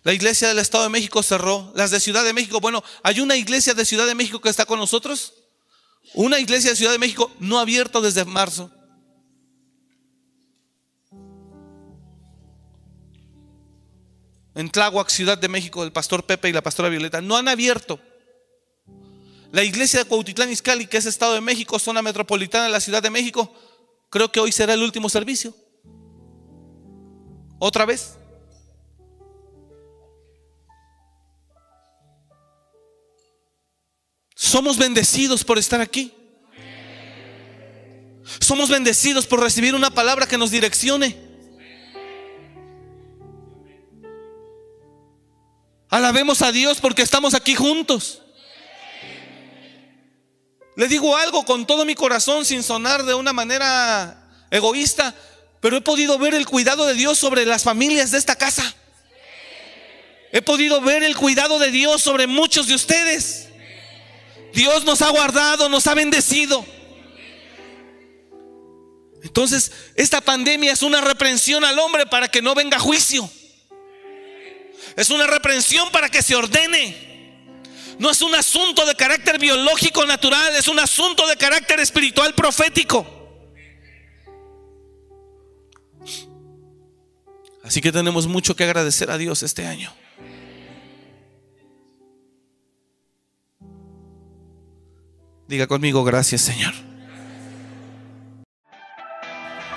[0.03, 1.71] La iglesia del Estado de México cerró.
[1.77, 4.65] Las de Ciudad de México, bueno, hay una iglesia de Ciudad de México que está
[4.65, 5.35] con nosotros.
[6.15, 8.71] Una iglesia de Ciudad de México no ha abierto desde marzo.
[14.55, 18.01] En Tláhuac, Ciudad de México, el pastor Pepe y la pastora Violeta no han abierto.
[19.53, 23.03] La iglesia de Cuautitlán Izcalli, que es Estado de México, zona metropolitana de la Ciudad
[23.03, 23.53] de México,
[24.11, 25.55] Creo que hoy será el último servicio.
[27.59, 28.17] Otra vez.
[34.35, 36.13] Somos bendecidos por estar aquí.
[38.41, 41.17] Somos bendecidos por recibir una palabra que nos direccione.
[45.89, 48.23] Alabemos a Dios porque estamos aquí juntos.
[50.81, 54.17] Le digo algo con todo mi corazón sin sonar de una manera
[54.51, 55.15] egoísta,
[55.61, 58.75] pero he podido ver el cuidado de Dios sobre las familias de esta casa.
[60.33, 63.49] He podido ver el cuidado de Dios sobre muchos de ustedes.
[64.55, 66.65] Dios nos ha guardado, nos ha bendecido.
[69.23, 73.31] Entonces, esta pandemia es una reprensión al hombre para que no venga juicio.
[74.97, 77.10] Es una reprensión para que se ordene.
[78.01, 83.07] No es un asunto de carácter biológico natural, es un asunto de carácter espiritual profético.
[87.63, 89.93] Así que tenemos mucho que agradecer a Dios este año.
[95.47, 96.73] Diga conmigo, gracias Señor.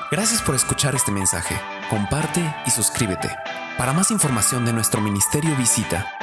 [0.10, 1.60] Gracias por escuchar este mensaje.
[1.90, 3.30] Comparte y suscríbete.
[3.78, 6.23] Para más información de nuestro ministerio visita